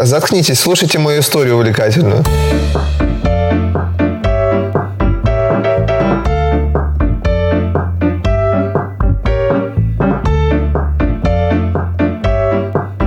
Заткнитесь, 0.00 0.60
слушайте 0.60 0.98
мою 0.98 1.20
историю 1.20 1.56
увлекательную. 1.56 2.24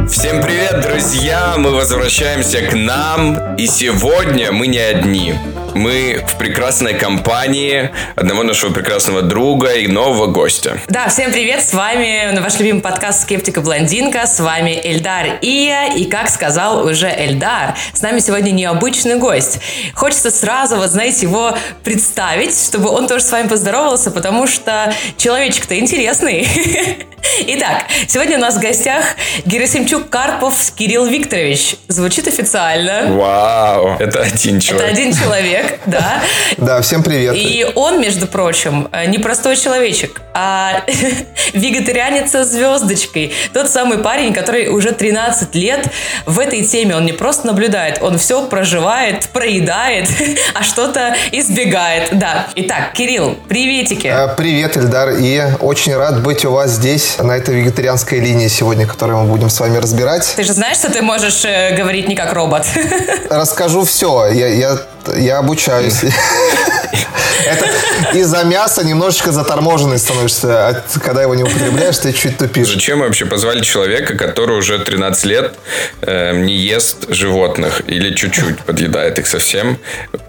Всем 0.09 0.41
привет, 0.41 0.81
друзья! 0.81 1.55
Мы 1.57 1.71
возвращаемся 1.71 2.61
к 2.61 2.73
нам, 2.73 3.55
и 3.55 3.67
сегодня 3.67 4.51
мы 4.51 4.67
не 4.67 4.79
одни. 4.79 5.35
Мы 5.73 6.23
в 6.27 6.37
прекрасной 6.37 6.93
компании 6.93 7.91
одного 8.15 8.43
нашего 8.43 8.73
прекрасного 8.73 9.21
друга 9.21 9.73
и 9.73 9.87
нового 9.87 10.27
гостя. 10.27 10.79
Да, 10.87 11.07
всем 11.09 11.31
привет, 11.31 11.63
с 11.63 11.73
вами 11.73 12.37
ваш 12.39 12.59
любимый 12.59 12.81
подкаст 12.81 13.23
«Скептика 13.23 13.61
Блондинка», 13.61 14.25
с 14.25 14.39
вами 14.39 14.79
Эльдар 14.83 15.39
Ия, 15.41 15.93
и 15.95 16.05
как 16.05 16.29
сказал 16.29 16.85
уже 16.85 17.07
Эльдар, 17.07 17.75
с 17.93 18.01
нами 18.01 18.19
сегодня 18.19 18.51
необычный 18.51 19.17
гость. 19.17 19.59
Хочется 19.93 20.31
сразу, 20.31 20.77
вот 20.77 20.89
знаете, 20.89 21.25
его 21.25 21.55
представить, 21.83 22.57
чтобы 22.57 22.89
он 22.89 23.07
тоже 23.07 23.23
с 23.23 23.31
вами 23.31 23.47
поздоровался, 23.47 24.11
потому 24.11 24.47
что 24.47 24.93
человечек-то 25.17 25.77
интересный. 25.77 26.47
Итак, 27.47 27.85
сегодня 28.07 28.37
у 28.37 28.41
нас 28.41 28.55
в 28.55 28.61
гостях 28.61 29.03
Герасимчук 29.45 30.09
Карпов 30.09 30.71
Кирилл 30.75 31.05
Викторович. 31.05 31.75
Звучит 31.87 32.27
официально. 32.27 33.11
Вау, 33.11 33.97
это 33.99 34.21
один 34.21 34.59
человек. 34.59 34.89
Это 34.89 34.93
один 34.93 35.13
человек, 35.13 35.56
да. 35.85 36.21
Да, 36.57 36.81
всем 36.81 37.03
привет. 37.03 37.35
И 37.35 37.65
он, 37.75 38.01
между 38.01 38.27
прочим, 38.27 38.89
не 39.07 39.17
простой 39.17 39.55
человечек, 39.55 40.21
а 40.33 40.83
вегетарианец 41.53 42.31
со 42.31 42.43
звездочкой. 42.43 43.33
Тот 43.53 43.69
самый 43.69 43.99
парень, 43.99 44.33
который 44.33 44.69
уже 44.69 44.91
13 44.91 45.53
лет 45.55 45.87
в 46.25 46.39
этой 46.39 46.63
теме. 46.63 46.95
Он 46.95 47.05
не 47.05 47.13
просто 47.13 47.47
наблюдает, 47.47 47.99
он 48.01 48.17
все 48.17 48.45
проживает, 48.45 49.29
проедает, 49.29 50.07
а 50.53 50.63
что-то 50.63 51.15
избегает. 51.31 52.09
Да. 52.11 52.47
Итак, 52.55 52.93
Кирилл, 52.93 53.37
приветики. 53.47 54.07
Э, 54.07 54.35
Привет, 54.35 54.77
Эльдар, 54.77 55.09
и 55.17 55.41
очень 55.59 55.95
рад 55.95 56.21
быть 56.21 56.45
у 56.45 56.51
вас 56.51 56.71
здесь, 56.71 57.17
на 57.19 57.35
этой 57.35 57.55
вегетарианской 57.55 58.19
линии 58.19 58.47
сегодня, 58.47 58.85
которую 58.85 59.19
мы 59.19 59.29
будем 59.29 59.49
с 59.49 59.59
вами 59.59 59.77
разбирать. 59.77 60.33
Ты 60.35 60.43
же 60.43 60.53
знаешь, 60.53 60.77
что 60.77 60.91
ты 60.91 61.01
можешь 61.01 61.45
э, 61.45 61.75
говорить 61.75 62.07
не 62.07 62.15
как 62.15 62.33
робот. 62.33 62.65
Расскажу 63.29 63.83
все, 63.83 64.27
я, 64.31 64.47
я, 64.47 64.77
я 65.15 65.39
обучаюсь. 65.39 66.03
Это 67.47 68.17
из-за 68.17 68.43
мяса 68.43 68.83
немножечко 68.83 69.31
заторможенный 69.31 69.97
становишься. 69.97 70.67
А 70.67 70.83
Когда 71.03 71.21
его 71.21 71.35
не 71.35 71.43
употребляешь, 71.43 71.97
ты 71.97 72.13
чуть 72.13 72.37
тупишь. 72.37 72.67
Зачем 72.67 72.99
вообще 72.99 73.25
позвали 73.25 73.61
человека, 73.61 74.17
который 74.17 74.57
уже 74.57 74.79
13 74.79 75.25
лет 75.25 75.53
э, 76.01 76.35
не 76.37 76.55
ест 76.55 77.05
животных 77.09 77.81
или 77.87 78.13
чуть-чуть 78.13 78.59
подъедает 78.59 79.19
их 79.19 79.27
совсем 79.27 79.77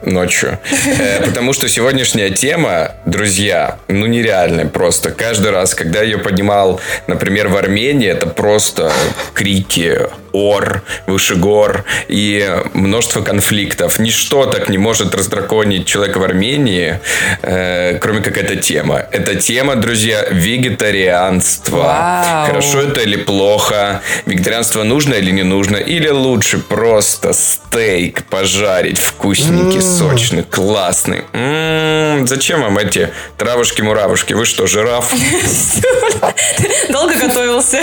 ночью? 0.03 0.59
Э, 0.99 1.25
потому 1.25 1.53
что 1.53 1.69
сегодняшняя 1.69 2.31
тема, 2.31 2.93
друзья, 3.07 3.79
ну 3.89 4.07
нереальная 4.07 4.67
просто. 4.67 5.11
Каждый 5.11 5.51
раз, 5.51 5.75
когда 5.75 6.01
я 6.01 6.05
ее 6.05 6.19
поднимал, 6.19 6.81
например, 7.07 7.49
в 7.49 7.57
Армении, 7.57 8.09
это 8.09 8.27
просто 8.27 8.93
крики, 9.35 10.09
ор, 10.33 10.83
выше 11.07 11.37
гор 11.37 11.85
и 12.09 12.63
множество 12.75 13.23
конфликтов. 13.23 13.99
Ничто 13.99 14.47
так 14.47 14.69
не 14.69 14.79
может 14.79 15.15
раздраконить 15.15 15.87
человека 15.87 16.19
в 16.19 16.25
Армении, 16.25 17.01
э, 17.43 17.99
кроме 18.01 18.21
как 18.21 18.37
эта 18.37 18.57
тема. 18.57 19.03
Эта 19.11 19.35
тема, 19.35 19.77
друзья, 19.77 20.27
вегетарианство. 20.31 21.77
Вау. 21.77 22.47
Хорошо 22.47 22.83
это 22.83 23.01
или 23.01 23.17
плохо? 23.17 24.01
Вегетарианство 24.27 24.83
нужно 24.83 25.15
или 25.15 25.31
не 25.31 25.43
нужно? 25.43 25.77
Или 25.77 26.09
лучше 26.09 26.59
просто 26.59 27.33
стейк 27.33 28.25
пожарить 28.25 28.99
вкусненький, 28.99 29.83
сочный, 29.83 30.43
классный? 30.43 31.25
М-м, 31.33 32.27
зачем 32.27 32.63
вам 32.63 32.79
эти 32.79 33.11
травушки-муравушки? 33.37 34.35
Вы 34.35 34.45
что, 34.45 34.67
жираф? 34.67 35.13
Долго 36.91 37.15
готовился. 37.15 37.79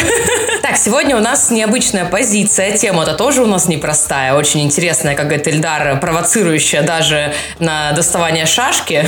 Так, 0.62 0.78
сегодня 0.78 1.16
у 1.16 1.20
нас 1.20 1.52
необычная 1.52 2.06
позиция. 2.06 2.78
Тема-то 2.78 3.14
тоже 3.14 3.44
у 3.44 3.46
нас 3.46 3.68
непростая. 3.68 4.34
Очень 4.34 4.62
интересная, 4.62 5.16
как 5.16 5.28
говорит 5.28 5.48
Эльдар, 5.48 6.00
провоцирующая 6.00 6.82
даже 6.82 7.34
на 7.60 7.92
доставание 7.94 8.46
шашки. 8.46 9.08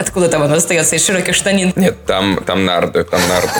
Откуда 0.00 0.28
там 0.28 0.42
она 0.42 0.54
достается? 0.54 0.96
Из 0.96 1.04
широких 1.04 1.34
штанин. 1.34 1.74
Нет, 1.76 2.06
там, 2.06 2.42
там 2.46 2.64
нарды, 2.64 3.04
там 3.04 3.20
нарды. 3.28 3.50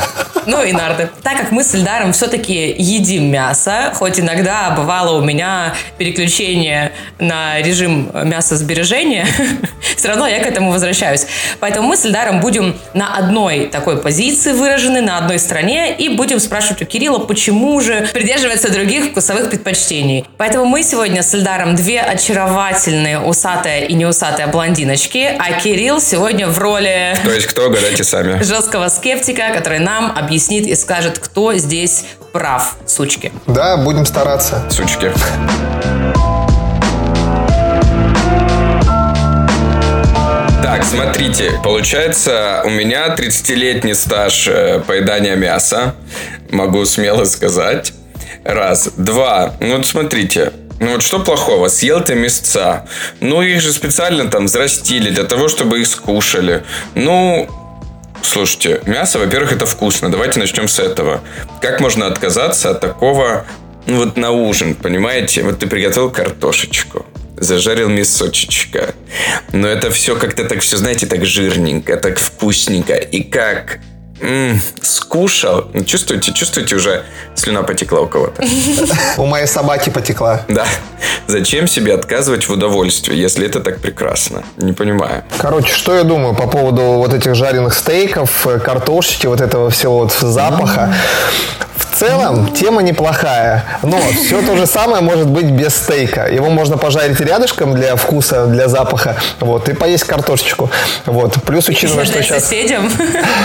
Ну 0.46 0.64
и 0.64 0.72
нарды. 0.72 1.10
Так 1.22 1.36
как 1.38 1.50
мы 1.50 1.62
с 1.62 1.74
Эльдаром 1.74 2.14
все-таки 2.14 2.74
едим 2.78 3.30
мясо, 3.30 3.92
хоть 3.94 4.18
иногда 4.18 4.70
бывало 4.70 5.18
у 5.18 5.22
меня 5.22 5.74
переключение 5.98 6.92
на 7.18 7.60
режим 7.60 8.10
мясосбережения, 8.24 9.26
все 9.96 10.08
равно 10.08 10.26
я 10.26 10.42
к 10.42 10.46
этому 10.46 10.72
возвращаюсь. 10.72 11.26
Поэтому 11.60 11.88
мы 11.88 11.96
с 11.98 12.06
Эльдаром 12.06 12.40
будем 12.40 12.74
на 12.94 13.18
одной 13.18 13.66
такой 13.66 13.98
позиции 13.98 14.52
выражены, 14.52 15.02
на 15.02 15.18
одной 15.18 15.38
стороне, 15.38 15.94
и 15.94 16.08
будем 16.08 16.40
спрашивать 16.40 16.80
у 16.80 16.86
Кирилла, 16.86 17.18
почему 17.18 17.78
же 17.82 18.08
придерживается 18.14 18.72
других 18.72 19.10
вкусовых 19.10 19.50
предпочтений. 19.50 20.24
Поэтому 20.38 20.64
мы 20.64 20.82
сегодня 20.84 21.22
с 21.22 21.34
Эльдаром 21.34 21.74
две 21.74 22.00
очаровательные 22.00 23.20
усатая 23.20 23.84
и 23.84 23.92
неусатая 23.92 24.46
блондиночки, 24.46 25.36
а 25.38 25.60
Кирилл 25.60 26.00
сегодня 26.00 26.29
в 26.30 26.58
роли 26.58 27.16
То 27.24 27.32
есть 27.32 27.46
кто, 27.46 27.68
гадайте 27.70 28.04
сами. 28.04 28.42
жесткого 28.44 28.88
скептика, 28.88 29.52
который 29.54 29.80
нам 29.80 30.12
объяснит 30.16 30.66
и 30.66 30.74
скажет, 30.74 31.18
кто 31.18 31.54
здесь 31.54 32.04
прав, 32.32 32.76
сучки. 32.86 33.32
Да, 33.46 33.76
будем 33.76 34.06
стараться. 34.06 34.62
Сучки. 34.70 35.12
Так, 40.62 40.84
смотрите, 40.84 41.52
получается, 41.64 42.62
у 42.64 42.70
меня 42.70 43.08
30-летний 43.08 43.94
стаж 43.94 44.46
э, 44.46 44.80
поедания 44.86 45.34
мяса, 45.34 45.94
могу 46.50 46.84
смело 46.84 47.24
сказать. 47.24 47.92
Раз. 48.44 48.90
Два. 48.96 49.54
Ну 49.60 49.76
вот 49.76 49.86
смотрите, 49.86 50.52
ну 50.80 50.92
вот 50.92 51.02
что 51.02 51.20
плохого? 51.20 51.68
Съел 51.68 52.02
ты 52.02 52.14
мясца. 52.14 52.86
Ну 53.20 53.42
их 53.42 53.60
же 53.60 53.72
специально 53.72 54.30
там 54.30 54.46
взрастили 54.46 55.10
для 55.10 55.24
того, 55.24 55.48
чтобы 55.48 55.80
их 55.80 55.86
скушали. 55.86 56.64
Ну, 56.94 57.48
слушайте, 58.22 58.80
мясо, 58.86 59.18
во-первых, 59.18 59.52
это 59.52 59.66
вкусно. 59.66 60.10
Давайте 60.10 60.40
начнем 60.40 60.68
с 60.68 60.78
этого. 60.78 61.20
Как 61.60 61.80
можно 61.80 62.06
отказаться 62.06 62.70
от 62.70 62.80
такого, 62.80 63.44
ну 63.84 63.98
вот 63.98 64.16
на 64.16 64.30
ужин, 64.30 64.74
понимаете? 64.74 65.42
Вот 65.42 65.58
ты 65.58 65.66
приготовил 65.66 66.10
картошечку 66.10 67.06
зажарил 67.36 67.88
мясочечка. 67.88 68.94
Но 69.52 69.66
это 69.66 69.90
все 69.90 70.14
как-то 70.14 70.44
так 70.44 70.60
все, 70.60 70.76
знаете, 70.76 71.06
так 71.06 71.24
жирненько, 71.24 71.96
так 71.96 72.18
вкусненько. 72.18 72.94
И 72.94 73.22
как 73.22 73.80
м, 74.20 74.60
скушал. 74.82 75.64
Чувствуете, 75.86 76.32
чувствуете, 76.32 76.76
уже 76.76 77.04
слюна 77.34 77.62
потекла 77.62 78.00
у 78.00 78.06
кого-то. 78.06 78.42
У 79.16 79.26
моей 79.26 79.46
собаки 79.46 79.90
потекла. 79.90 80.42
Да. 80.48 80.66
Зачем 81.26 81.66
себе 81.68 81.94
отказывать 81.94 82.48
в 82.48 82.52
удовольствии, 82.52 83.16
если 83.16 83.46
это 83.46 83.60
так 83.60 83.80
прекрасно? 83.80 84.42
Не 84.56 84.72
понимаю. 84.72 85.22
Короче, 85.38 85.72
что 85.72 85.94
я 85.94 86.04
думаю 86.04 86.34
по 86.34 86.46
поводу 86.46 86.82
вот 86.82 87.14
этих 87.14 87.34
жареных 87.34 87.74
стейков, 87.74 88.46
э, 88.46 88.58
картошечки, 88.58 89.26
вот 89.26 89.40
этого 89.40 89.70
всего 89.70 90.00
вот 90.00 90.12
запаха. 90.12 90.94
В 91.76 91.89
целом, 92.00 92.52
тема 92.54 92.80
неплохая, 92.82 93.64
но 93.82 93.98
все 93.98 94.40
то 94.40 94.56
же 94.56 94.66
самое 94.66 95.02
может 95.02 95.26
быть 95.26 95.44
без 95.44 95.74
стейка. 95.76 96.26
Его 96.26 96.48
можно 96.48 96.78
пожарить 96.78 97.20
рядышком 97.20 97.74
для 97.74 97.94
вкуса, 97.96 98.46
для 98.46 98.68
запаха, 98.68 99.16
вот, 99.38 99.68
и 99.68 99.74
поесть 99.74 100.04
картошечку. 100.04 100.70
Вот. 101.04 101.34
Плюс, 101.44 101.68
учитывая, 101.68 102.06
что 102.06 102.22
сейчас 102.22 102.44
соседям. 102.44 102.90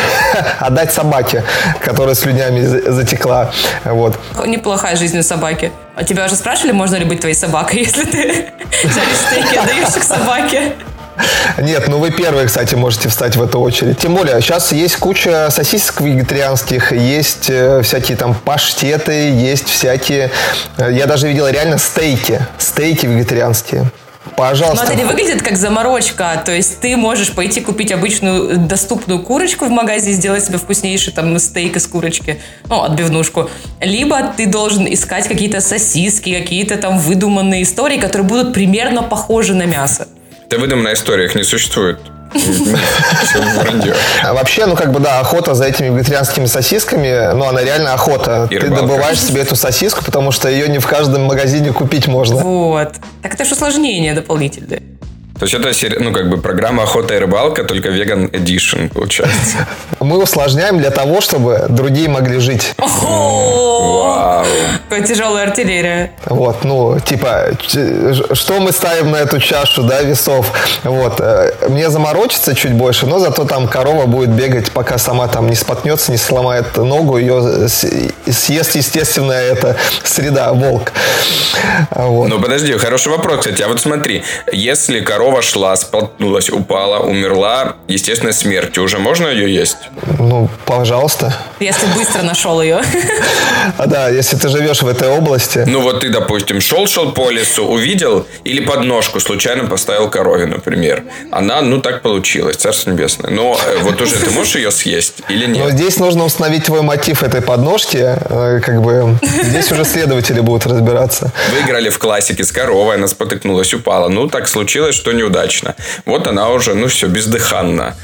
отдать 0.59 0.93
собаке, 0.93 1.43
которая 1.81 2.15
слюнями 2.15 2.61
за- 2.61 2.91
затекла. 2.93 3.51
Вот. 3.83 4.17
Неплохая 4.45 4.95
жизнь 4.95 5.19
у 5.19 5.23
собаки. 5.23 5.71
А 5.95 6.03
тебя 6.03 6.25
уже 6.25 6.35
спрашивали, 6.35 6.71
можно 6.71 6.95
ли 6.95 7.05
быть 7.05 7.19
твоей 7.19 7.35
собакой, 7.35 7.79
если 7.83 8.05
ты 8.05 8.51
жаришь 8.83 9.17
стейки, 9.27 9.57
отдаешь 9.57 9.95
их 9.97 10.03
собаке? 10.03 10.73
Нет, 11.57 11.87
ну 11.87 11.99
вы 11.99 12.11
первые, 12.11 12.47
кстати, 12.47 12.75
можете 12.75 13.09
встать 13.09 13.35
в 13.35 13.41
эту 13.41 13.59
очередь. 13.59 13.97
Тем 13.99 14.15
более, 14.15 14.39
сейчас 14.41 14.71
есть 14.71 14.97
куча 14.97 15.49
сосисок 15.49 16.01
вегетарианских, 16.01 16.91
есть 16.91 17.49
э, 17.49 17.81
всякие 17.81 18.17
там 18.17 18.35
паштеты, 18.35 19.29
есть 19.29 19.67
всякие... 19.69 20.31
э, 20.77 20.91
я 20.91 21.05
даже 21.05 21.27
видел 21.27 21.47
реально 21.47 21.77
стейки. 21.77 22.41
Стейки 22.57 23.05
вегетарианские. 23.05 23.89
Пожалуйста. 24.35 24.93
не 24.95 25.05
выглядит 25.05 25.41
как 25.41 25.55
заморочка. 25.57 26.41
То 26.43 26.51
есть 26.51 26.79
ты 26.79 26.97
можешь 26.97 27.31
пойти 27.31 27.61
купить 27.61 27.91
обычную 27.91 28.57
доступную 28.57 29.21
курочку 29.21 29.65
в 29.65 29.69
магазине, 29.69 30.13
сделать 30.13 30.43
себе 30.43 30.57
вкуснейший 30.57 31.13
там 31.13 31.37
стейк 31.39 31.75
из 31.75 31.87
курочки, 31.87 32.41
ну, 32.67 32.83
отбивнушку. 32.83 33.49
Либо 33.79 34.33
ты 34.35 34.47
должен 34.47 34.91
искать 34.91 35.27
какие-то 35.27 35.61
сосиски, 35.61 36.37
какие-то 36.37 36.77
там 36.77 36.97
выдуманные 36.97 37.63
истории, 37.63 37.97
которые 37.97 38.27
будут 38.27 38.53
примерно 38.53 39.03
похожи 39.03 39.53
на 39.53 39.65
мясо. 39.65 40.07
Это 40.47 40.59
выдуманная 40.59 40.93
история, 40.93 41.25
их 41.25 41.35
не 41.35 41.43
существует. 41.43 41.99
А 44.23 44.33
вообще, 44.33 44.65
ну 44.65 44.75
как 44.75 44.91
бы 44.91 44.99
да, 44.99 45.19
охота 45.19 45.53
за 45.55 45.65
этими 45.65 45.87
вегетарианскими 45.87 46.45
сосисками, 46.45 47.33
ну 47.33 47.45
она 47.45 47.63
реально 47.63 47.93
охота. 47.93 48.47
Ты 48.49 48.69
добываешь 48.69 49.19
себе 49.19 49.41
эту 49.41 49.55
сосиску, 49.55 50.03
потому 50.03 50.31
что 50.31 50.49
ее 50.49 50.67
не 50.67 50.79
в 50.79 50.87
каждом 50.87 51.23
магазине 51.23 51.71
купить 51.71 52.07
можно. 52.07 52.35
Вот. 52.35 52.93
Так 53.21 53.33
это 53.33 53.45
же 53.45 53.53
усложнение 53.53 54.13
дополнительное. 54.13 54.81
То 55.39 55.45
есть 55.45 55.83
это, 55.83 56.01
ну, 56.01 56.13
как 56.13 56.29
бы 56.29 56.37
программа 56.37 56.83
«Охота 56.83 57.13
и 57.13 57.19
рыбалка», 57.19 57.65
только 57.65 57.89
веган 57.89 58.27
Edition, 58.27 58.89
получается. 58.89 59.67
Мы 59.99 60.17
усложняем 60.23 60.77
для 60.77 60.91
того, 60.91 61.19
чтобы 61.19 61.65
другие 61.67 62.07
могли 62.07 62.39
жить. 62.39 62.73
Вау. 62.77 64.45
Тяжелая 65.07 65.47
артиллерия. 65.47 66.11
Вот, 66.25 66.63
ну, 66.63 66.99
типа, 66.99 67.49
что 68.33 68.59
мы 68.59 68.71
ставим 68.71 69.11
на 69.11 69.17
эту 69.17 69.39
чашу, 69.39 69.83
да, 69.83 70.01
весов? 70.01 70.51
Вот, 70.83 71.19
э, 71.19 71.51
мне 71.69 71.89
заморочиться 71.89 72.55
чуть 72.55 72.73
больше, 72.73 73.05
но 73.05 73.19
зато 73.19 73.45
там 73.45 73.67
корова 73.67 74.05
будет 74.05 74.29
бегать, 74.29 74.71
пока 74.71 74.97
сама 74.97 75.27
там 75.27 75.47
не 75.49 75.55
споткнется, 75.55 76.11
не 76.11 76.17
сломает 76.17 76.77
ногу, 76.77 77.17
ее 77.17 77.67
съест, 77.67 78.75
естественно, 78.75 79.33
эта 79.33 79.75
среда, 80.03 80.53
волк. 80.53 80.91
Вот. 81.91 82.29
Ну, 82.29 82.39
подожди, 82.39 82.73
хороший 82.77 83.11
вопрос, 83.11 83.39
кстати. 83.39 83.61
А 83.61 83.67
вот 83.67 83.79
смотри, 83.79 84.23
если 84.51 84.99
корова 85.01 85.41
шла, 85.41 85.75
споткнулась, 85.75 86.49
упала, 86.49 86.99
умерла, 86.99 87.75
естественной 87.87 88.33
смертью, 88.33 88.83
уже 88.83 88.99
можно 88.99 89.27
ее 89.27 89.53
есть? 89.53 89.77
Ну, 90.19 90.49
пожалуйста. 90.65 91.33
Если 91.59 91.85
быстро 91.87 92.21
нашел 92.21 92.61
ее. 92.61 92.81
А 93.77 93.87
да, 93.87 94.09
если 94.09 94.37
ты 94.37 94.47
живешь 94.47 94.74
в 94.81 94.87
этой 94.87 95.09
области, 95.09 95.63
Ну, 95.67 95.81
вот 95.81 96.01
ты, 96.01 96.09
допустим, 96.09 96.61
шел-шел 96.61 97.11
по 97.11 97.29
лесу, 97.31 97.65
увидел, 97.65 98.25
или 98.43 98.63
подножку 98.63 99.19
случайно 99.19 99.65
поставил 99.67 100.09
корове, 100.09 100.45
например. 100.45 101.03
Она, 101.31 101.61
ну, 101.61 101.81
так 101.81 102.01
получилось, 102.01 102.57
царство 102.57 102.91
небесное. 102.91 103.31
Но 103.31 103.57
э, 103.67 103.77
вот 103.81 104.01
уже 104.01 104.15
ты 104.17 104.29
можешь 104.31 104.55
ее 104.55 104.71
съесть 104.71 105.15
или 105.29 105.45
Но 105.45 105.65
нет? 105.65 105.73
здесь 105.73 105.97
нужно 105.99 106.25
установить 106.25 106.65
твой 106.65 106.81
мотив 106.81 107.23
этой 107.23 107.41
подножки. 107.41 107.97
э, 108.01 108.59
Как 108.63 108.81
бы 108.81 109.17
здесь 109.43 109.71
уже 109.71 109.85
следователи 109.85 110.39
будут 110.39 110.65
разбираться. 110.65 111.31
Вы 111.53 111.61
играли 111.67 111.89
в 111.89 111.99
классике 111.99 112.43
с 112.43 112.51
коровой, 112.51 112.95
она 112.95 113.07
спотыкнулась, 113.07 113.73
упала. 113.73 114.07
Ну, 114.09 114.27
так 114.27 114.47
случилось, 114.47 114.95
что 114.95 115.11
неудачно. 115.11 115.75
Вот 116.05 116.27
она 116.27 116.49
уже, 116.49 116.73
ну, 116.75 116.87
все, 116.87 117.07
бездыханна. 117.07 117.95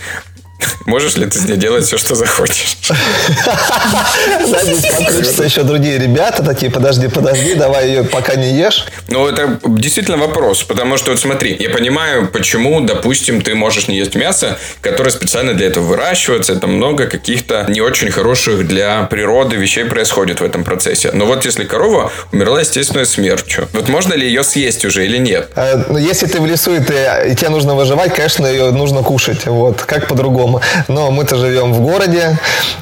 Можешь 0.86 1.16
ли 1.16 1.26
ты 1.26 1.40
с 1.40 1.46
ней 1.46 1.58
делать 1.58 1.86
все, 1.86 1.98
что 1.98 2.16
захочешь? 2.16 2.78
Подключатся 4.98 5.44
еще 5.44 5.64
другие 5.64 5.98
ребята, 5.98 6.44
такие, 6.44 6.72
подожди, 6.72 7.08
подожди, 7.08 7.56
давай 7.56 7.88
ее 7.88 8.04
пока 8.04 8.36
не 8.36 8.54
ешь. 8.58 8.86
Ну, 9.08 9.28
это 9.28 9.60
действительно 9.66 10.18
вопрос, 10.18 10.64
потому 10.64 10.98
что, 10.98 11.12
вот 11.12 11.20
смотри, 11.20 11.56
я 11.60 11.70
понимаю, 11.70 12.28
почему, 12.28 12.82
допустим, 12.82 13.42
ты 13.42 13.56
можешь 13.56 13.88
не 13.88 13.98
есть 13.98 14.16
мясо, 14.16 14.58
которое 14.82 15.12
специально 15.12 15.54
для 15.54 15.68
этого 15.68 15.86
выращивается, 15.86 16.54
это 16.54 16.68
много 16.68 17.08
каких-то 17.08 17.66
не 17.70 17.82
очень 17.82 18.12
хороших 18.12 18.68
для 18.68 19.04
природы 19.04 19.56
вещей 19.56 19.86
происходит 19.86 20.42
в 20.42 20.44
этом 20.44 20.64
процессе. 20.64 21.12
Но 21.14 21.26
вот 21.26 21.46
если 21.46 21.64
корова 21.64 22.12
умерла 22.32 22.62
естественной 22.62 23.06
смертью, 23.06 23.68
вот 23.74 23.90
можно 23.90 24.14
ли 24.14 24.28
ее 24.28 24.44
съесть 24.44 24.86
уже 24.86 25.06
или 25.06 25.18
нет? 25.18 25.50
Э, 25.56 25.84
ну, 25.88 25.98
Если 25.98 26.28
ты 26.28 26.40
в 26.40 26.46
лесу 26.46 26.76
и, 26.76 26.80
ты, 26.80 26.94
и 27.30 27.36
тебе 27.36 27.50
нужно 27.50 27.76
выживать, 27.76 28.14
конечно, 28.14 28.46
ее 28.46 28.72
нужно 28.72 29.04
кушать. 29.04 29.46
Вот, 29.46 29.82
как 29.82 30.08
по-другому. 30.08 30.51
Но 30.88 31.12
мы-то 31.12 31.38
живем 31.38 31.74
в 31.74 31.82
городе. 31.82 32.38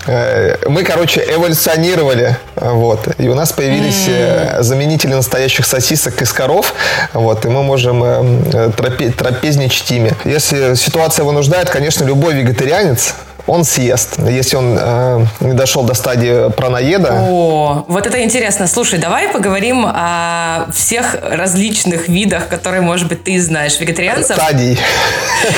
Э, 0.08 0.56
Мы, 0.68 0.84
короче, 0.84 1.22
эволюционировали. 1.22 2.38
Вот. 2.56 3.08
И 3.18 3.28
у 3.30 3.36
нас 3.36 3.52
появились 3.52 4.06
э, 4.08 4.58
заменители 4.62 5.14
настоящих 5.14 5.66
сосисок 5.66 6.22
из 6.22 6.32
коров. 6.34 6.74
Вот. 7.14 7.46
И 7.46 7.50
мы 7.50 7.64
можем 7.64 8.04
э, 8.04 8.08
э, 8.54 8.70
трапе- 8.78 9.12
трапезничать 9.12 9.92
ими. 9.92 10.14
Если 10.26 10.76
ситуация 10.76 11.26
вынуждает, 11.26 11.70
конечно, 11.70 12.04
любой 12.06 12.34
вегетарианец 12.34 13.14
он 13.48 13.64
съест. 13.64 14.18
Если 14.20 14.56
он 14.56 14.78
э, 14.80 15.26
не 15.40 15.54
дошел 15.54 15.84
до 15.84 15.94
стадии 15.94 16.50
праноеда, 16.52 17.26
О, 17.30 17.86
вот 17.88 18.08
это 18.08 18.24
интересно. 18.24 18.68
Слушай, 18.68 19.00
давай 19.00 19.30
поговорим 19.30 19.86
о 19.86 20.68
всех 20.74 21.16
различных 21.22 22.08
видах, 22.08 22.48
которые, 22.48 22.82
может 22.82 23.08
быть, 23.08 23.24
ты 23.24 23.40
знаешь. 23.42 23.80
Вегетарианцев, 23.80 24.36
стадий. 24.36 24.78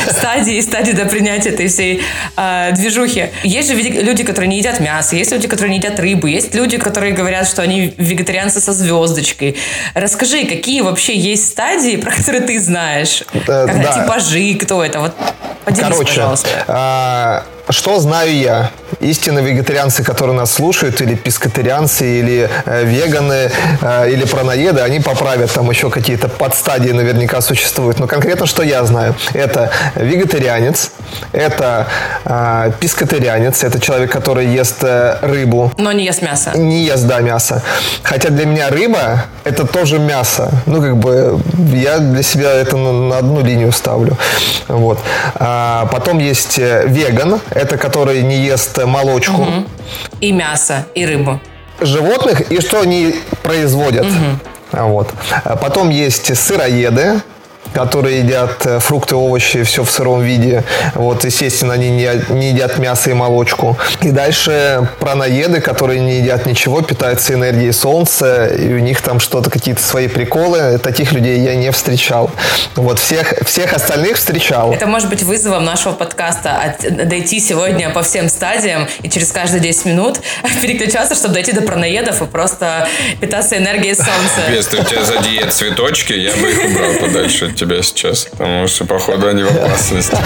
стадии, 0.09 0.61
стадии 0.61 0.91
до 0.91 1.05
принятия 1.05 1.49
этой 1.49 1.67
всей 1.67 2.01
э, 2.37 2.71
движухи. 2.73 3.29
Есть 3.43 3.69
же 3.69 3.75
люди, 3.75 4.23
которые 4.23 4.49
не 4.49 4.57
едят 4.57 4.79
мясо, 4.79 5.15
есть 5.15 5.31
люди, 5.31 5.47
которые 5.47 5.71
не 5.71 5.77
едят 5.77 5.99
рыбу, 5.99 6.27
есть 6.27 6.53
люди, 6.55 6.77
которые 6.77 7.13
говорят, 7.13 7.47
что 7.47 7.61
они 7.61 7.93
вегетарианцы 7.97 8.61
со 8.61 8.73
звездочкой. 8.73 9.57
Расскажи, 9.93 10.45
какие 10.45 10.81
вообще 10.81 11.15
есть 11.17 11.47
стадии, 11.47 11.97
про 11.97 12.11
которые 12.11 12.41
ты 12.41 12.59
знаешь? 12.59 13.23
Э, 13.33 13.67
да. 13.67 13.93
типажи, 13.93 14.55
кто 14.55 14.83
это? 14.83 14.99
Вот 14.99 15.13
поделись, 15.65 15.87
Короче, 15.89 16.09
пожалуйста. 16.09 16.49
а, 16.67 17.43
что 17.69 17.99
знаю 17.99 18.35
я? 18.35 18.71
Истинные 19.01 19.43
вегетарианцы, 19.43 20.03
которые 20.03 20.35
нас 20.35 20.53
слушают, 20.53 21.01
или 21.01 21.15
пескатарианцы, 21.15 22.19
или 22.19 22.49
э, 22.65 22.83
веганы, 22.85 23.49
э, 23.81 24.11
или 24.11 24.25
праноеды, 24.25 24.81
они 24.81 24.99
поправят, 24.99 25.51
там 25.51 25.69
еще 25.71 25.89
какие-то 25.89 26.27
подстадии 26.29 26.91
наверняка 26.91 27.41
существуют. 27.41 27.99
Но 27.99 28.07
конкретно, 28.07 28.45
что 28.45 28.61
я 28.63 28.83
знаю? 28.85 29.15
Это 29.33 29.71
вегетарианец, 29.95 30.91
это 31.31 31.87
э, 32.25 32.71
пескатарианец, 32.79 33.63
это 33.63 33.79
человек, 33.79 34.11
который 34.11 34.45
ест 34.45 34.83
э, 34.83 35.17
рыбу, 35.21 35.71
Но 35.77 35.91
не 35.91 36.05
ест 36.05 36.21
мясо. 36.21 36.51
не 36.55 36.83
ест, 36.83 37.07
да, 37.07 37.21
мясо. 37.21 37.63
Хотя 38.03 38.29
для 38.29 38.45
меня 38.45 38.69
рыба– 38.69 39.25
это 39.43 39.65
тоже 39.65 39.97
мясо. 39.97 40.51
Ну, 40.67 40.79
как 40.79 40.97
бы, 40.97 41.39
я 41.73 41.97
для 41.97 42.21
себя 42.23 42.51
это 42.51 42.77
на, 42.77 42.91
на 42.91 43.17
одну 43.17 43.41
линию 43.41 43.71
ставлю. 43.71 44.15
Вот. 44.67 44.99
А 45.35 45.87
потом 45.91 46.19
есть 46.19 46.59
веган, 46.59 47.41
это 47.49 47.77
который 47.77 48.21
не 48.21 48.37
ест 48.45 48.77
молочку 48.91 49.47
И 50.19 50.31
мясо, 50.31 50.85
и 50.95 51.05
рыбу. 51.05 51.39
животных 51.79 52.51
и 52.51 52.61
что 52.61 52.81
они 52.81 53.15
производят. 53.43 54.05
А 54.71 54.85
Вот. 54.85 55.09
Потом 55.61 55.89
есть 55.89 56.35
сыроеды, 56.37 57.21
которые 57.73 58.19
едят 58.19 58.65
э, 58.65 58.79
фрукты, 58.79 59.15
овощи, 59.15 59.63
все 59.63 59.83
в 59.83 59.91
сыром 59.91 60.21
виде. 60.21 60.63
Вот, 60.93 61.23
естественно, 61.23 61.73
они 61.73 61.89
не, 61.89 62.09
не 62.29 62.49
едят 62.49 62.77
мясо 62.79 63.09
и 63.09 63.13
молочку. 63.13 63.77
И 64.01 64.11
дальше 64.11 64.87
праноеды, 64.99 65.61
которые 65.61 65.99
не 65.99 66.17
едят 66.19 66.45
ничего, 66.45 66.81
питаются 66.81 67.33
энергией 67.33 67.71
солнца, 67.71 68.47
и 68.47 68.73
у 68.73 68.79
них 68.79 69.01
там 69.01 69.19
что-то, 69.19 69.49
какие-то 69.49 69.81
свои 69.81 70.07
приколы. 70.07 70.77
Таких 70.79 71.11
людей 71.13 71.39
я 71.39 71.55
не 71.55 71.71
встречал. 71.71 72.31
Вот, 72.75 72.99
всех, 72.99 73.33
всех 73.45 73.73
остальных 73.73 74.17
встречал. 74.17 74.73
Это 74.73 74.87
может 74.87 75.09
быть 75.09 75.23
вызовом 75.23 75.63
нашего 75.63 75.93
подкаста 75.93 76.57
от- 76.57 77.07
дойти 77.07 77.39
сегодня 77.39 77.89
по 77.89 78.03
всем 78.03 78.29
стадиям 78.29 78.87
и 79.01 79.09
через 79.09 79.31
каждые 79.31 79.61
10 79.61 79.85
минут 79.85 80.19
переключаться, 80.61 81.15
чтобы 81.15 81.35
дойти 81.35 81.51
до 81.53 81.61
праноедов 81.61 82.21
и 82.21 82.25
просто 82.25 82.87
питаться 83.19 83.57
энергией 83.57 83.95
солнца. 83.95 84.51
Если 84.51 84.77
у 84.79 84.83
тебя 84.83 85.03
сзади 85.03 85.29
есть 85.29 85.53
цветочки, 85.53 86.13
я 86.13 86.31
бы 86.33 86.51
их 86.51 86.65
убрал 86.65 86.93
подальше 86.99 87.45
от 87.45 87.55
тебя 87.61 87.83
сейчас, 87.83 88.25
потому 88.31 88.67
что, 88.67 88.85
походу, 88.85 89.27
они 89.27 89.43
в 89.43 89.51
опасности. 89.51 90.17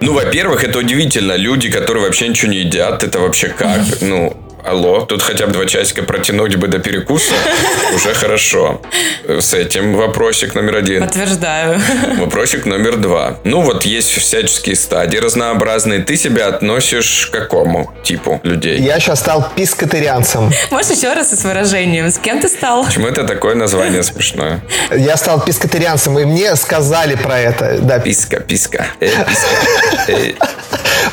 Ну, 0.00 0.12
во-первых, 0.12 0.64
это 0.64 0.78
удивительно. 0.78 1.36
Люди, 1.36 1.70
которые 1.70 2.04
вообще 2.04 2.28
ничего 2.28 2.50
не 2.50 2.58
едят, 2.58 3.04
это 3.04 3.20
вообще 3.20 3.48
как? 3.48 3.80
Ну, 4.00 4.36
алло, 4.66 5.00
тут 5.06 5.22
хотя 5.22 5.46
бы 5.46 5.52
два 5.52 5.66
часика 5.66 6.02
протянуть 6.02 6.56
бы 6.56 6.68
до 6.68 6.78
перекуса, 6.78 7.32
уже 7.94 8.14
хорошо. 8.14 8.80
С 9.26 9.54
этим 9.54 9.94
вопросик 9.94 10.54
номер 10.54 10.76
один. 10.76 11.02
Подтверждаю. 11.04 11.80
Вопросик 12.18 12.66
номер 12.66 12.96
два. 12.96 13.38
Ну, 13.44 13.60
вот 13.60 13.84
есть 13.84 14.10
всяческие 14.10 14.76
стадии 14.76 15.18
разнообразные. 15.18 16.00
Ты 16.00 16.16
себя 16.16 16.48
относишь 16.48 17.26
к 17.26 17.32
какому 17.32 17.92
типу 18.04 18.40
людей? 18.42 18.78
Я 18.80 18.98
сейчас 19.00 19.20
стал 19.20 19.48
пискатарианцем. 19.56 20.52
Можешь 20.70 20.90
еще 20.96 21.12
раз 21.12 21.32
и 21.32 21.36
с 21.36 21.44
выражением? 21.44 22.10
С 22.10 22.18
кем 22.18 22.40
ты 22.40 22.48
стал? 22.48 22.84
Почему 22.84 23.06
это 23.06 23.24
такое 23.24 23.54
название 23.54 24.02
смешное? 24.02 24.60
Я 24.90 25.16
стал 25.16 25.44
пискатарианцем, 25.44 26.18
и 26.18 26.24
мне 26.24 26.54
сказали 26.56 27.14
про 27.16 27.38
это. 27.38 27.78
Да, 27.80 27.98
Писка, 27.98 28.40
писка. 28.40 28.86
Э, 29.00 29.08
писка. 29.08 30.12
Э, 30.12 30.32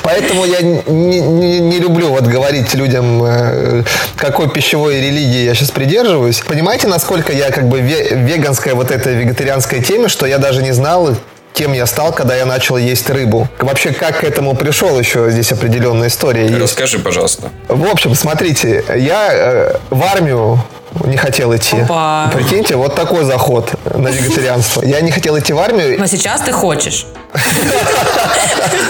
Поэтому 0.01 0.45
я 0.45 0.61
не, 0.61 1.19
не- 1.21 1.59
не 1.59 1.79
люблю 1.79 2.09
вот 2.09 2.23
говорить 2.23 2.73
людям, 2.73 3.23
э, 3.51 3.83
какой 4.15 4.49
пищевой 4.49 4.99
религии 5.01 5.43
я 5.45 5.53
сейчас 5.55 5.71
придерживаюсь. 5.71 6.41
Понимаете, 6.47 6.87
насколько 6.87 7.31
я 7.33 7.51
как 7.51 7.67
бы 7.67 7.79
ве- 7.79 8.13
веганская 8.15 8.75
вот 8.75 8.91
этой 8.91 9.15
вегетарианской 9.15 9.81
теме, 9.81 10.07
что 10.07 10.25
я 10.25 10.37
даже 10.37 10.61
не 10.63 10.71
знал, 10.71 11.15
кем 11.53 11.73
я 11.73 11.85
стал, 11.85 12.11
когда 12.11 12.35
я 12.35 12.45
начал 12.45 12.77
есть 12.77 13.09
рыбу. 13.09 13.47
Вообще, 13.59 13.91
как 13.93 14.19
к 14.21 14.23
этому 14.23 14.55
пришел, 14.55 14.97
еще 14.97 15.29
здесь 15.29 15.51
определенная 15.51 16.07
история 16.07 16.47
есть. 16.47 16.59
Расскажи, 16.59 16.99
пожалуйста. 16.99 17.49
В 17.67 17.85
общем, 17.91 18.15
смотрите, 18.15 18.83
я 18.95 19.27
э, 19.31 19.75
в 19.91 20.03
армию 20.03 20.59
не 21.05 21.17
хотел 21.17 21.55
идти. 21.55 21.77
Опа. 21.81 22.29
Прикиньте, 22.33 22.75
вот 22.75 22.95
такой 22.95 23.23
заход 23.23 23.71
на 23.95 24.07
вегетарианство. 24.09 24.83
Я 24.83 25.01
не 25.01 25.11
хотел 25.11 25.37
идти 25.37 25.53
в 25.53 25.59
армию, 25.59 25.99
Но 25.99 26.07
сейчас 26.07 26.41
ты 26.41 26.51
хочешь. 26.51 27.05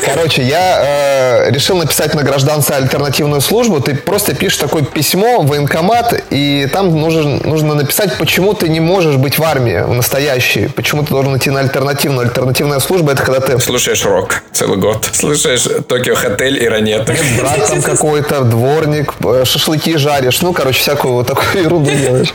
Короче, 0.05 0.43
я 0.43 1.45
э, 1.45 1.51
решил 1.51 1.77
написать 1.77 2.13
на 2.13 2.23
гражданство 2.23 2.75
альтернативную 2.75 3.41
службу. 3.41 3.79
Ты 3.79 3.95
просто 3.95 4.35
пишешь 4.35 4.57
такое 4.57 4.83
письмо 4.83 5.41
в 5.41 5.47
военкомат, 5.47 6.13
и 6.29 6.67
там 6.71 6.99
нужно, 6.99 7.39
нужно 7.43 7.75
написать, 7.75 8.17
почему 8.17 8.53
ты 8.53 8.69
не 8.69 8.79
можешь 8.79 9.15
быть 9.15 9.39
в 9.39 9.43
армии 9.43 9.81
в 9.81 9.93
настоящей, 9.93 10.67
почему 10.67 11.03
ты 11.03 11.09
должен 11.11 11.37
идти 11.37 11.49
на 11.49 11.61
альтернативную. 11.61 12.27
Альтернативная 12.27 12.79
служба– 12.79 13.11
это 13.13 13.23
когда 13.23 13.39
ты... 13.39 13.59
Слушаешь 13.59 14.03
рок 14.05 14.43
целый 14.51 14.77
год. 14.77 15.09
Слушаешь 15.11 15.67
Токио 15.87 16.15
Хотель 16.15 16.61
и 16.61 16.67
Ранета. 16.67 17.15
Брат 17.39 17.67
там 17.67 17.81
какой-то, 17.81 18.41
дворник, 18.41 19.13
э, 19.23 19.43
шашлыки 19.45 19.97
жаришь. 19.97 20.41
Ну, 20.41 20.53
короче, 20.53 20.79
всякую 20.79 21.13
вот 21.15 21.27
такую 21.27 21.63
ерунду 21.63 21.91
делаешь. 21.91 22.33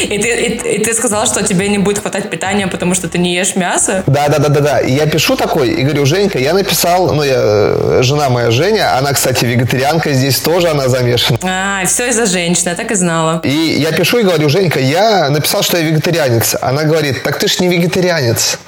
И 0.00 0.18
ты, 0.18 0.28
и, 0.28 0.76
и 0.76 0.84
ты 0.84 0.94
сказал, 0.94 1.26
что 1.26 1.42
тебе 1.42 1.68
не 1.68 1.78
будет 1.78 1.98
хватать 1.98 2.30
питания, 2.30 2.66
потому 2.66 2.94
что 2.94 3.08
ты 3.08 3.18
не 3.18 3.34
ешь 3.34 3.56
мясо? 3.56 4.02
Да, 4.06 4.28
да, 4.28 4.38
да, 4.38 4.48
да, 4.48 4.60
да. 4.60 4.80
И 4.80 4.92
я 4.92 5.06
пишу 5.06 5.31
такой 5.36 5.70
и 5.70 5.82
говорю, 5.82 6.06
Женька, 6.06 6.38
я 6.38 6.52
написал, 6.54 7.12
ну, 7.14 7.22
я, 7.22 7.34
э, 7.36 7.98
жена 8.02 8.28
моя 8.28 8.50
Женя, 8.50 8.96
она, 8.98 9.12
кстати, 9.12 9.44
вегетарианка, 9.44 10.12
здесь 10.12 10.38
тоже 10.38 10.68
она 10.68 10.88
замешана. 10.88 11.38
А, 11.42 11.84
все 11.86 12.08
из-за 12.08 12.26
женщины, 12.26 12.70
я 12.70 12.74
так 12.74 12.90
и 12.90 12.94
знала. 12.94 13.40
И 13.44 13.50
я 13.50 13.92
пишу 13.92 14.18
и 14.18 14.22
говорю, 14.22 14.48
Женька, 14.48 14.80
я 14.80 15.28
написал, 15.30 15.62
что 15.62 15.76
я 15.76 15.84
вегетарианец. 15.84 16.56
Она 16.60 16.84
говорит, 16.84 17.22
так 17.22 17.38
ты 17.38 17.48
ж 17.48 17.60
не 17.60 17.68
вегетарианец. 17.68 18.58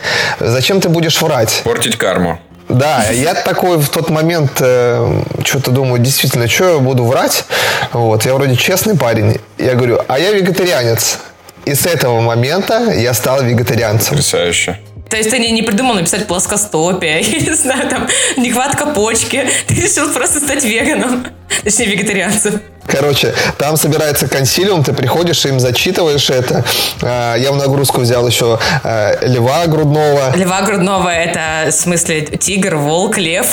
Зачем 0.40 0.80
ты 0.80 0.88
будешь 0.88 1.20
врать? 1.20 1.62
Портить 1.64 1.96
карму. 1.96 2.38
Да, 2.68 3.04
я 3.10 3.34
такой 3.34 3.76
в 3.76 3.88
тот 3.88 4.08
момент 4.08 4.52
э, 4.60 5.22
что-то 5.44 5.70
думаю, 5.70 6.00
действительно, 6.00 6.48
что 6.48 6.74
я 6.74 6.78
буду 6.78 7.04
врать? 7.04 7.44
Вот, 7.92 8.24
я 8.24 8.34
вроде 8.34 8.56
честный 8.56 8.96
парень. 8.96 9.38
Я 9.58 9.74
говорю, 9.74 10.00
а 10.08 10.18
я 10.18 10.32
вегетарианец. 10.32 11.18
И 11.66 11.74
с 11.74 11.86
этого 11.86 12.20
момента 12.20 12.92
я 12.92 13.14
стал 13.14 13.42
вегетарианцем. 13.42 14.10
Потрясающе. 14.10 14.78
То 15.14 15.18
есть 15.18 15.30
ты 15.30 15.38
не, 15.38 15.52
не 15.52 15.62
придумал 15.62 15.94
написать 15.94 16.26
плоскостопие, 16.26 17.20
я 17.22 17.38
не 17.38 17.54
знаю, 17.54 17.88
там, 17.88 18.08
нехватка 18.36 18.86
почки. 18.86 19.46
Ты 19.68 19.74
решил 19.76 20.12
просто 20.12 20.40
стать 20.40 20.64
веганом, 20.64 21.24
точнее, 21.62 21.86
вегетарианцем. 21.86 22.60
Короче, 22.86 23.34
там 23.56 23.76
собирается 23.76 24.28
консилиум, 24.28 24.84
ты 24.84 24.92
приходишь, 24.92 25.44
им 25.46 25.58
зачитываешь 25.58 26.28
это. 26.30 26.64
А, 27.02 27.34
Я 27.36 27.52
в 27.52 27.56
нагрузку 27.56 28.02
взял 28.02 28.26
еще 28.26 28.58
э, 28.82 29.26
льва 29.26 29.66
грудного. 29.66 30.36
Льва 30.36 30.62
грудного– 30.62 31.08
это, 31.10 31.70
в 31.70 31.72
смысле, 31.72 32.22
тигр, 32.22 32.76
волк, 32.76 33.16
лев. 33.16 33.46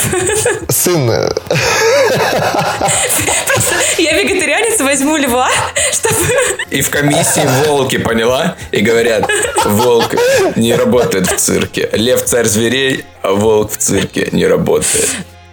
Сын 0.68 1.06
Просто 3.46 4.02
я 4.02 4.12
вегетарианец, 4.12 4.80
возьму 4.80 5.16
льва, 5.16 5.48
чтобы... 5.92 6.16
И 6.70 6.80
в 6.82 6.90
комиссии 6.90 7.42
волки, 7.66 7.98
поняла? 7.98 8.56
И 8.70 8.80
говорят, 8.80 9.26
волк 9.64 10.14
не 10.56 10.74
работает 10.74 11.26
в 11.26 11.36
цирке. 11.36 11.88
Лев 11.92 12.24
царь 12.24 12.46
зверей, 12.46 13.04
а 13.22 13.32
волк 13.32 13.72
в 13.72 13.76
цирке 13.78 14.28
не 14.32 14.46
работает. 14.46 15.08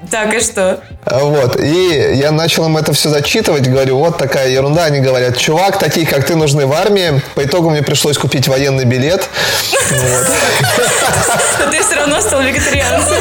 Так, 0.10 0.34
и 0.34 0.40
что? 0.40 0.80
Вот, 1.06 1.60
и 1.60 2.14
я 2.16 2.32
начал 2.32 2.66
им 2.68 2.78
это 2.78 2.94
все 2.94 3.10
зачитывать, 3.10 3.68
говорю, 3.68 3.98
вот 3.98 4.18
такая 4.18 4.50
ерунда. 4.50 4.86
Они 4.86 5.00
говорят, 5.00 5.38
чувак, 5.38 5.78
такие, 5.78 6.08
как 6.08 6.26
ты, 6.26 6.36
нужны 6.36 6.66
в 6.66 6.74
армии. 6.74 7.22
По 7.36 7.44
итогу 7.44 7.70
мне 7.70 7.84
пришлось 7.84 8.18
купить 8.18 8.48
военный 8.48 8.86
билет. 8.86 9.28
Но 9.92 9.98
ты 11.72 11.84
все 11.84 11.96
равно 11.96 12.22
стал 12.22 12.42
вегетарианцем. 12.42 13.18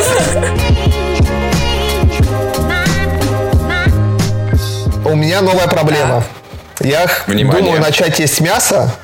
У 5.04 5.14
меня 5.16 5.40
новая 5.40 5.66
проблема. 5.66 6.22
Я 6.80 7.06
Внимание. 7.26 7.62
думаю 7.62 7.80
начать 7.80 8.20
есть 8.20 8.40
мясо, 8.40 8.94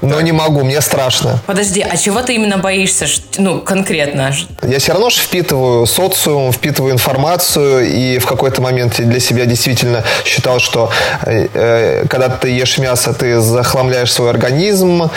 но 0.00 0.20
не 0.20 0.32
могу, 0.32 0.64
мне 0.64 0.80
страшно. 0.80 1.40
Подожди, 1.46 1.80
а 1.80 1.96
чего 1.96 2.22
ты 2.22 2.34
именно 2.34 2.58
боишься? 2.58 3.06
Ну, 3.36 3.60
конкретно. 3.60 4.32
Я 4.62 4.78
все 4.78 4.92
равно 4.92 5.10
же 5.10 5.20
впитываю 5.20 5.86
социум, 5.86 6.52
впитываю 6.52 6.92
информацию, 6.92 7.88
и 7.88 8.18
в 8.18 8.26
какой-то 8.26 8.62
момент 8.62 8.98
я 8.98 9.04
для 9.06 9.20
себя 9.20 9.44
действительно 9.46 10.04
считал, 10.24 10.60
что 10.60 10.90
э, 11.24 11.48
э, 11.52 12.04
когда 12.08 12.28
ты 12.28 12.48
ешь 12.50 12.78
мясо, 12.78 13.12
ты 13.12 13.40
захламляешь 13.40 14.12
свой 14.12 14.30
организм, 14.30 15.10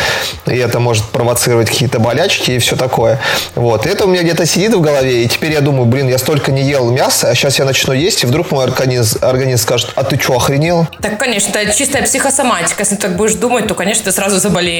и 0.48 0.56
это 0.56 0.80
может 0.80 1.06
провоцировать 1.06 1.70
какие-то 1.70 2.00
болячки 2.00 2.52
и 2.52 2.60
все 2.60 2.76
такое. 2.76 3.20
Вот. 3.56 3.86
И 3.86 3.90
это 3.90 4.06
у 4.06 4.08
меня 4.08 4.24
где-то 4.24 4.46
сидит 4.46 4.74
в 4.74 4.82
голове, 4.82 5.24
и 5.24 5.28
теперь 5.28 5.52
я 5.52 5.62
думаю, 5.62 5.86
блин, 5.86 6.08
я 6.08 6.18
столько 6.18 6.52
не 6.52 6.64
ел 6.64 6.90
мяса, 6.90 7.30
а 7.30 7.36
сейчас 7.36 7.60
я 7.60 7.66
начну 7.66 7.94
есть, 7.94 8.24
и 8.24 8.28
вдруг 8.28 8.52
мой 8.52 8.66
организм, 8.66 9.20
организм 9.22 9.62
скажет, 9.64 9.92
а 9.96 10.04
ты 10.04 10.20
что, 10.20 10.36
охренел? 10.36 10.88
Так, 11.02 11.18
конечно, 11.18 11.58
это 11.58 11.78
чистая 11.78 12.04
психосоматика. 12.04 12.80
Если 12.80 12.96
ты 12.96 13.02
так 13.02 13.16
будешь 13.16 13.34
думать, 13.36 13.68
то, 13.68 13.76
конечно, 13.76 14.06
ты 14.06 14.12
сразу 14.12 14.40
заболеешь. 14.40 14.71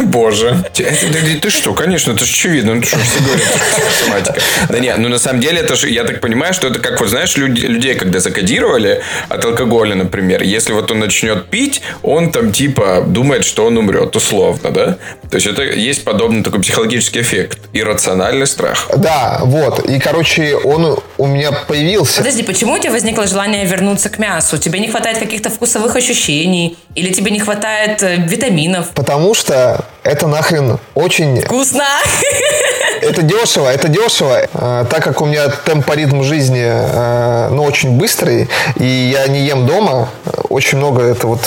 Боже. 0.00 0.64
Ты, 0.74 0.84
это- 0.84 1.40
ты- 1.40 1.50
что, 1.50 1.72
конечно, 1.72 2.12
это 2.12 2.24
же 2.24 2.30
очевидно. 2.32 2.74
Ну, 2.74 2.82
ты 2.82 2.88
что, 2.88 2.98
все 2.98 3.20
говорят. 3.24 4.38
Да 4.68 4.78
нет, 4.78 4.98
ну 4.98 5.08
на 5.08 5.18
самом 5.18 5.40
деле, 5.40 5.60
это 5.60 5.76
же, 5.76 5.88
я 5.88 6.04
так 6.04 6.20
понимаю, 6.20 6.52
что 6.54 6.68
это 6.68 6.78
как, 6.78 7.00
вот 7.00 7.08
знаешь, 7.08 7.36
людей, 7.36 7.94
когда 7.94 8.20
закодировали 8.20 9.00
от 9.28 9.44
алкоголя, 9.44 9.94
например, 9.94 10.42
если 10.42 10.72
вот 10.72 10.90
он 10.90 10.98
начнет 11.00 11.46
пить, 11.46 11.82
он 12.02 12.30
там 12.32 12.52
типа 12.52 13.04
думает, 13.06 13.44
что 13.44 13.66
он 13.66 13.78
умрет, 13.78 14.14
условно, 14.14 14.70
да? 14.70 14.98
То 15.30 15.36
есть 15.36 15.46
это 15.46 15.62
есть 15.62 16.04
подобный 16.04 16.42
такой 16.42 16.60
психологический 16.60 17.20
эффект. 17.22 17.58
Иррациональный 17.72 18.46
страх. 18.46 18.90
Да, 18.96 19.40
вот. 19.42 19.88
И, 19.88 19.98
короче, 19.98 20.54
он 20.56 20.98
у 21.18 21.26
меня 21.26 21.52
появился. 21.52 22.18
Подожди, 22.18 22.42
почему 22.42 22.74
у 22.74 22.78
тебя 22.78 22.92
возникло 22.92 23.26
желание 23.26 23.64
вернуться 23.64 24.08
к 24.10 24.18
мясу? 24.18 24.58
Тебе 24.58 24.78
не 24.80 24.88
хватает 24.88 25.18
каких-то 25.18 25.48
вкусовых 25.50 25.96
ощущений? 25.96 26.76
Или 26.94 27.12
тебе 27.12 27.30
не 27.30 27.40
хватает 27.40 27.85
э, 28.02 28.16
витаминов? 28.16 28.90
Потому 28.90 29.34
что 29.34 29.84
это 30.02 30.26
нахрен 30.26 30.78
очень... 30.94 31.40
Вкусно! 31.42 31.84
Это 33.02 33.20
дешево, 33.20 33.68
это 33.68 33.88
дешево. 33.88 34.48
Э, 34.54 34.84
так 34.88 35.04
как 35.04 35.20
у 35.20 35.26
меня 35.26 35.48
темпоритм 35.48 36.22
жизни, 36.22 36.64
э, 36.64 37.48
ну, 37.50 37.62
очень 37.62 37.98
быстрый, 37.98 38.48
и 38.76 38.84
я 38.86 39.28
не 39.28 39.46
ем 39.46 39.66
дома, 39.66 40.08
очень 40.48 40.78
много 40.78 41.02
это 41.02 41.26
вот 41.26 41.40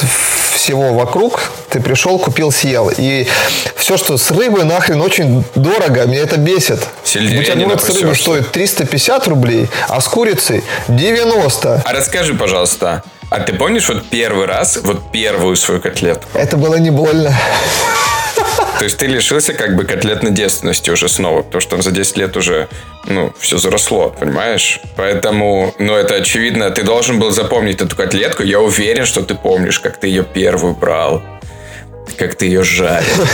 всего 0.54 0.94
вокруг. 0.94 1.52
Ты 1.70 1.80
пришел, 1.80 2.20
купил, 2.20 2.52
съел. 2.52 2.92
И 2.96 3.28
все, 3.76 3.98
что 3.98 4.18
с 4.18 4.30
рыбой, 4.32 4.66
нахрен 4.66 5.02
очень 5.02 5.44
дорого. 5.56 6.06
Меня 6.06 6.22
это 6.22 6.38
бесит. 6.38 6.80
Бутерброд 7.16 7.82
с 7.82 7.90
рыбой 7.90 8.16
стоит 8.16 8.52
350 8.52 9.28
рублей, 9.28 9.70
а 9.88 10.02
с 10.02 10.08
курицей 10.08 10.64
90. 10.88 11.84
А 11.86 11.94
расскажи, 11.94 12.34
пожалуйста, 12.34 13.04
а 13.30 13.40
ты 13.40 13.54
помнишь 13.54 13.88
вот 13.90 14.10
первый 14.10 14.46
раз, 14.48 14.78
вот 14.84 15.12
первую 15.12 15.56
свою 15.56 15.80
котлетку? 15.80 16.38
Это 16.38 16.58
было 16.58 16.76
не 16.76 16.90
больно. 16.90 17.34
То 18.80 18.86
есть 18.86 18.98
ты 18.98 19.08
лишился 19.08 19.54
как 19.54 19.76
бы 19.76 19.84
котлетной 19.84 20.32
девственности 20.32 20.90
уже 20.90 21.10
снова, 21.10 21.42
потому 21.42 21.60
что 21.62 21.82
за 21.82 21.92
10 21.92 22.18
лет 22.18 22.38
уже, 22.38 22.70
ну, 23.06 23.34
все 23.38 23.58
заросло, 23.58 24.10
понимаешь? 24.10 24.80
Поэтому, 24.96 25.76
ну, 25.80 25.96
это 25.96 26.16
очевидно, 26.16 26.72
ты 26.72 26.84
должен 26.84 27.20
был 27.20 27.32
запомнить 27.32 27.82
эту 27.82 27.96
котлетку. 27.96 28.42
Я 28.44 28.62
уверен, 28.62 29.06
что 29.06 29.22
ты 29.22 29.36
помнишь, 29.36 29.80
как 29.80 29.98
ты 29.98 30.08
ее 30.08 30.24
первую 30.24 30.76
брал, 30.76 31.22
как 32.18 32.36
ты 32.36 32.46
ее 32.46 32.64
жарил. 32.64 33.28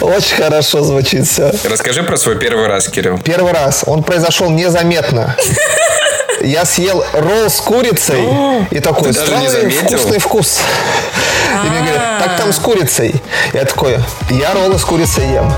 Очень 0.00 0.36
хорошо 0.36 0.82
звучит 0.82 1.26
все. 1.26 1.52
Расскажи 1.64 2.02
про 2.02 2.16
свой 2.16 2.38
первый 2.38 2.68
раз, 2.68 2.88
Кирилл. 2.88 3.18
Первый 3.18 3.52
раз. 3.52 3.84
Он 3.86 4.02
произошел 4.02 4.50
незаметно. 4.50 5.36
Я 6.40 6.64
съел 6.64 7.04
ролл 7.12 7.50
с 7.50 7.60
курицей 7.60 8.24
и 8.70 8.80
такой 8.80 9.12
странный 9.12 9.70
вкусный 9.70 10.18
вкус. 10.18 10.60
И 11.64 11.68
мне 11.68 11.80
говорят, 11.80 12.24
так 12.24 12.36
там 12.36 12.52
с 12.52 12.58
курицей. 12.58 13.14
Я 13.52 13.64
такой, 13.64 13.98
я 14.30 14.54
роллы 14.54 14.78
с 14.78 14.84
курицей 14.84 15.26
ем. 15.32 15.52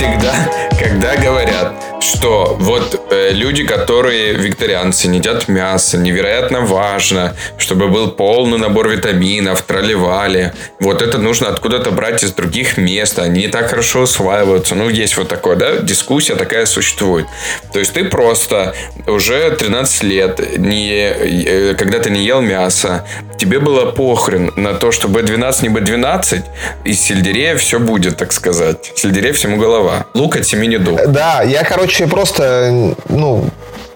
всегда, 0.00 0.32
когда 0.78 1.14
говорят, 1.16 1.79
что 2.00 2.56
вот 2.58 3.00
э, 3.10 3.30
люди, 3.32 3.64
которые 3.64 4.32
вегетарианцы, 4.34 5.08
не 5.08 5.18
едят 5.18 5.48
мясо, 5.48 5.98
невероятно 5.98 6.60
важно, 6.60 7.34
чтобы 7.58 7.88
был 7.88 8.10
полный 8.12 8.58
набор 8.58 8.88
витаминов, 8.88 9.62
тролливали. 9.62 10.52
Вот 10.80 11.02
это 11.02 11.18
нужно 11.18 11.48
откуда-то 11.48 11.90
брать 11.90 12.24
из 12.24 12.32
других 12.32 12.76
мест, 12.76 13.18
они 13.18 13.42
не 13.42 13.48
так 13.48 13.68
хорошо 13.68 14.00
усваиваются. 14.00 14.74
Ну, 14.74 14.88
есть 14.88 15.16
вот 15.16 15.28
такое, 15.28 15.56
да, 15.56 15.76
дискуссия 15.78 16.36
такая 16.36 16.66
существует. 16.66 17.26
То 17.72 17.78
есть 17.78 17.92
ты 17.92 18.04
просто 18.04 18.74
уже 19.06 19.50
13 19.50 20.02
лет, 20.04 20.58
не, 20.58 20.92
э, 20.92 21.74
когда 21.74 21.98
ты 21.98 22.10
не 22.10 22.24
ел 22.24 22.40
мясо, 22.40 23.04
тебе 23.38 23.58
было 23.58 23.90
похрен 23.90 24.52
на 24.56 24.74
то, 24.74 24.90
что 24.90 25.08
B12 25.08 25.62
не 25.62 25.68
B12, 25.68 26.42
из 26.84 27.00
сельдерея 27.00 27.56
все 27.56 27.78
будет, 27.78 28.16
так 28.16 28.32
сказать. 28.32 28.92
Сельдерей 28.94 29.32
всему 29.32 29.56
голова. 29.56 30.06
Лук 30.14 30.36
от 30.36 30.46
семени 30.46 30.76
дуб. 30.76 31.00
Да, 31.06 31.42
я, 31.42 31.64
короче, 31.64 31.89
просто, 32.08 32.94
ну, 33.08 33.44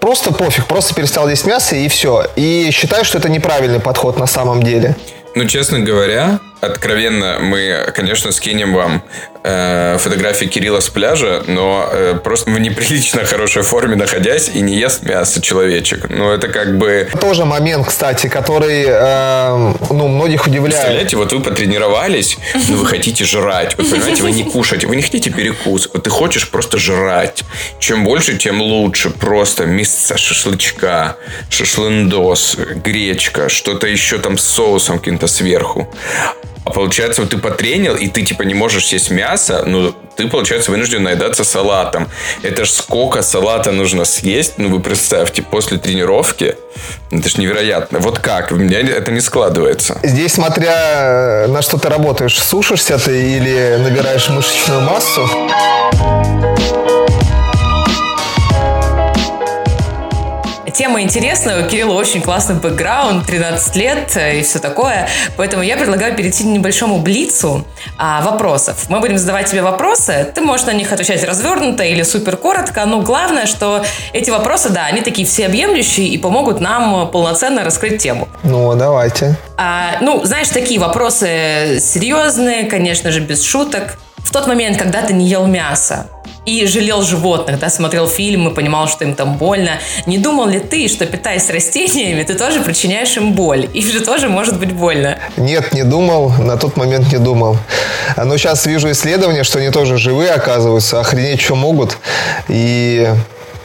просто 0.01 0.33
пофиг, 0.33 0.67
просто 0.67 0.95
перестал 0.95 1.29
есть 1.29 1.47
мясо 1.47 1.77
и 1.77 1.89
все. 1.89 2.27
И 2.37 2.71
считаю, 2.73 3.05
что 3.05 3.19
это 3.19 3.29
неправильный 3.29 3.81
подход 3.81 4.19
на 4.19 4.27
самом 4.27 4.63
деле. 4.63 4.97
Ну, 5.35 5.47
честно 5.47 5.81
говоря, 5.81 6.41
откровенно, 6.67 7.39
мы, 7.41 7.91
конечно, 7.95 8.33
скинем 8.33 8.75
вам 8.75 9.03
э, 9.45 9.97
фотографии 9.99 10.47
Кирилла 10.47 10.81
с 10.81 10.89
пляжа, 10.89 11.45
но 11.47 11.89
э, 11.93 12.15
просто 12.23 12.51
в 12.51 12.59
неприлично 12.59 13.25
хорошей 13.25 13.63
форме 13.63 13.97
находясь 13.97 14.49
и 14.49 14.61
не 14.61 14.77
ест 14.77 15.03
мясо 15.03 15.41
человечек. 15.41 16.09
Ну, 16.09 16.31
это 16.31 16.49
как 16.49 16.79
бы... 16.79 17.09
Тоже 17.21 17.45
момент, 17.45 17.87
кстати, 17.87 18.29
который, 18.29 18.85
э, 18.87 19.75
ну, 19.91 20.09
многих 20.09 20.47
удивляет. 20.47 20.75
Представляете, 20.75 21.17
вот 21.17 21.33
вы 21.33 21.41
потренировались, 21.41 22.39
но 22.69 22.77
вы 22.77 22.87
хотите 22.87 23.25
жрать. 23.25 23.77
Вот, 23.77 23.91
понимаете, 23.91 24.23
вы 24.23 24.31
не 24.33 24.45
кушаете, 24.45 24.87
вы 24.87 24.97
не 24.97 25.03
хотите 25.03 25.31
перекус. 25.31 25.89
Вот 25.93 26.03
ты 26.03 26.11
хочешь 26.11 26.51
просто 26.51 26.79
жрать. 26.79 27.45
Чем 27.79 28.05
больше, 28.05 28.37
тем 28.37 28.61
лучше. 28.61 29.11
Просто 29.11 29.67
мясо 29.67 30.17
шашлычка, 30.17 31.17
шашлындос, 31.51 32.57
гречка, 32.57 33.49
что-то 33.49 33.87
еще 33.87 34.19
там 34.19 34.39
с 34.39 34.45
соусом 34.45 34.99
каким-то 34.99 35.27
сверху. 35.27 35.89
А 36.65 36.71
получается, 36.71 37.21
вот 37.21 37.31
ты 37.31 37.39
потренил, 37.39 37.95
и 37.95 38.09
ты 38.09 38.23
типа 38.23 38.43
не 38.43 38.55
можешь 38.55 38.87
съесть 38.87 39.11
мясо, 39.11 39.65
ну, 39.67 39.95
ты, 40.17 40.29
получается, 40.29 40.71
вынужден 40.71 41.03
наедаться 41.03 41.45
салатом. 41.45 42.09
Это 42.43 42.65
ж 42.65 42.71
сколько 42.71 43.23
салата 43.23 43.71
нужно 43.73 44.05
съесть, 44.05 44.55
ну, 44.57 44.69
вы 44.71 44.81
представьте, 44.81 45.43
после 45.43 45.79
тренировки. 45.79 46.57
Это 47.11 47.29
ж 47.29 47.37
невероятно. 47.37 47.99
Вот 47.99 48.19
как? 48.19 48.51
У 48.53 48.57
меня 48.57 48.81
это 48.81 49.11
не 49.13 49.21
складывается. 49.21 49.99
Здесь, 50.03 50.35
смотря 50.35 51.47
на 51.49 51.63
что 51.63 51.79
ты 51.79 51.89
работаешь, 51.89 52.39
сушишься 52.39 52.99
ты 52.99 53.37
или 53.37 53.77
набираешь 53.81 54.29
мышечную 54.29 54.81
массу. 54.83 55.29
Тема 60.75 61.03
интересная, 61.03 61.65
у 61.65 61.69
Кирилла 61.69 61.93
очень 61.93 62.21
классный 62.21 62.57
бэкграунд, 62.57 63.25
13 63.25 63.77
лет 63.77 64.17
и 64.17 64.43
все 64.43 64.59
такое. 64.59 65.07
Поэтому 65.37 65.63
я 65.63 65.77
предлагаю 65.77 66.17
перейти 66.17 66.43
к 66.43 66.47
небольшому 66.47 66.99
блицу 66.99 67.65
а, 67.97 68.23
вопросов. 68.23 68.87
Мы 68.89 68.99
будем 68.99 69.17
задавать 69.17 69.49
тебе 69.49 69.63
вопросы, 69.63 70.33
ты 70.35 70.41
можешь 70.41 70.67
на 70.67 70.73
них 70.73 70.93
отвечать 70.93 71.23
развернуто 71.23 71.85
или 71.85 72.03
супер 72.03 72.37
коротко, 72.37 72.85
но 72.87 73.03
главное, 73.03 73.47
что 73.47 73.85
эти 74.13 74.31
вопросы, 74.31 74.71
да, 74.71 74.87
они 74.87 75.01
такие 75.01 75.29
всеобъемлющие 75.29 76.09
и 76.09 76.19
помогут 76.19 76.61
нам 76.61 77.09
полноценно 77.09 77.63
раскрыть 77.63 78.03
тему. 78.03 78.27
Ну, 78.43 78.75
давайте. 78.75 79.37
А, 79.57 79.99
ну, 80.01 80.25
знаешь, 80.25 80.49
такие 80.49 80.81
вопросы 80.81 81.79
серьезные, 81.81 82.65
конечно 82.65 83.13
же, 83.13 83.21
без 83.21 83.45
шуток. 83.45 83.97
В 84.17 84.33
тот 84.33 84.49
момент, 84.49 84.77
когда 84.77 85.03
ты 85.03 85.13
не 85.13 85.29
ел 85.29 85.47
мясо, 85.47 86.09
и 86.47 86.67
жалел 86.67 87.03
животных, 87.03 87.59
да, 87.59 87.71
смотрел 87.71 88.09
фильмы, 88.09 88.51
понимал, 88.51 88.89
что 88.89 89.05
им 89.05 89.15
там 89.15 89.37
больно. 89.37 89.79
Не 90.07 90.19
думал 90.19 90.47
ли 90.47 90.61
ты, 90.61 90.89
что 90.89 91.07
питаясь 91.07 91.49
растениями, 91.51 92.23
ты 92.23 92.35
тоже 92.35 92.61
причиняешь 92.61 93.17
им 93.17 93.33
боль? 93.33 93.69
Им 93.73 93.91
же 93.91 94.01
тоже 94.01 94.29
может 94.29 94.59
быть 94.59 94.73
больно. 94.73 95.19
Нет, 95.37 95.73
не 95.73 95.85
думал, 95.85 96.31
на 96.39 96.57
тот 96.57 96.77
момент 96.77 97.13
не 97.13 97.19
думал. 97.19 97.57
Но 98.17 98.37
сейчас 98.37 98.67
вижу 98.67 98.91
исследования, 98.91 99.45
что 99.45 99.59
они 99.59 99.71
тоже 99.71 99.97
живые, 99.97 100.33
оказываются, 100.33 101.01
охренеть, 101.01 101.41
что 101.41 101.55
могут. 101.55 101.99
И 102.49 103.09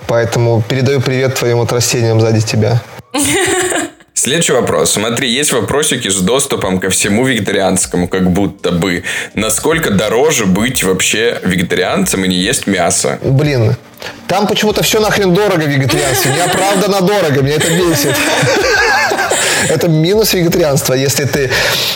поэтому 0.08 0.64
передаю 0.68 1.02
привет 1.02 1.36
твоим 1.36 1.58
вот 1.58 1.72
растениям 1.72 2.20
сзади 2.20 2.42
тебя. 2.42 2.82
Следующий 4.20 4.52
вопрос. 4.52 4.92
Смотри, 4.92 5.30
есть 5.30 5.54
вопросики 5.54 6.10
с 6.10 6.20
доступом 6.20 6.82
ко 6.82 6.90
всему 6.90 7.26
вегетарианскому, 7.26 8.10
как 8.10 8.30
будто 8.30 8.74
бы. 8.74 9.06
Насколько 9.34 9.92
дороже 9.92 10.46
быть 10.46 10.84
вообще 10.84 11.40
вегетарианцем 11.42 12.26
и 12.26 12.28
не 12.28 12.36
есть 12.36 12.68
мясо? 12.68 13.18
Блин, 13.22 13.78
там 14.28 14.46
почему-то 14.46 14.84
все 14.84 15.00
нахрен 15.00 15.34
дорого 15.34 15.64
вегетарианство. 15.64 16.32
Неоправданно 16.32 17.00
дорого, 17.00 17.42
меня 17.42 17.56
это 17.56 17.70
бесит. 17.70 18.14
Это 19.68 19.88
минус 19.88 20.34
вегетарианства, 20.34 20.94
если 20.94 21.26
ты 21.26 21.50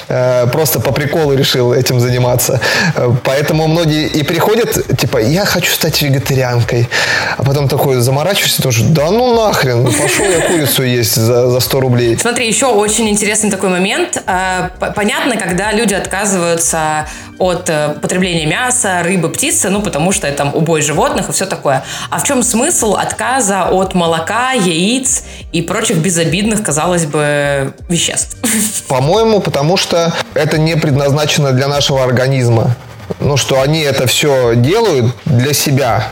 э, 0.08 0.48
просто 0.52 0.80
по 0.80 0.92
приколу 0.92 1.34
решил 1.34 1.74
этим 1.74 2.00
заниматься. 2.00 2.60
Э, 2.96 3.12
поэтому 3.24 3.68
многие 3.68 4.08
и 4.08 4.24
приходят, 4.24 4.98
типа, 4.98 5.18
я 5.18 5.46
хочу 5.46 5.72
стать 5.72 6.02
вегетарианкой. 6.02 6.90
А 7.38 7.44
потом 7.44 7.68
такой 7.68 8.02
заморачиваешься, 8.02 8.62
тоже, 8.62 8.84
да 8.84 9.12
ну 9.12 9.36
нахрен, 9.36 9.86
пошел 9.86 10.26
я 10.26 10.42
курицу 10.48 10.84
есть 10.84 11.16
за, 11.16 11.50
за 11.50 11.60
100 11.60 11.80
рублей. 11.80 12.18
Смотри, 12.18 12.48
еще 12.48 12.68
очень 12.68 13.10
интересный 13.10 13.52
такой 13.52 13.70
момент. 13.70 14.22
Э, 14.28 14.70
понятно, 14.96 15.38
когда 15.38 15.72
люди 15.72 15.94
отказываются 15.94 17.08
от 17.40 17.70
э, 17.70 17.96
потребления 18.02 18.46
мяса, 18.46 19.02
рыбы, 19.04 19.30
птицы, 19.30 19.70
ну, 19.70 19.82
потому 19.82 20.12
что 20.12 20.28
это 20.28 20.38
там 20.38 20.56
убой 20.56 20.82
животных 20.82 21.30
и 21.30 21.32
все 21.32 21.46
такое. 21.46 21.84
А 22.10 22.20
в 22.20 22.24
чем 22.24 22.44
смысл 22.44 22.96
отказа 22.96 23.70
от 23.70 23.94
молока, 23.94 24.52
яиц 24.52 25.24
и 25.52 25.62
прочих 25.62 25.98
безобидных, 25.98 26.64
казалось 26.64 27.06
бы, 27.06 27.53
веществ? 27.90 28.38
По-моему, 28.88 29.40
потому 29.40 29.78
что 29.78 30.14
это 30.34 30.58
не 30.58 30.76
предназначено 30.76 31.52
для 31.52 31.68
нашего 31.68 32.04
организма. 32.04 32.76
Ну, 33.20 33.38
что 33.38 33.62
они 33.62 33.82
это 33.82 34.08
все 34.08 34.56
делают 34.56 35.14
для 35.26 35.54
себя, 35.54 36.10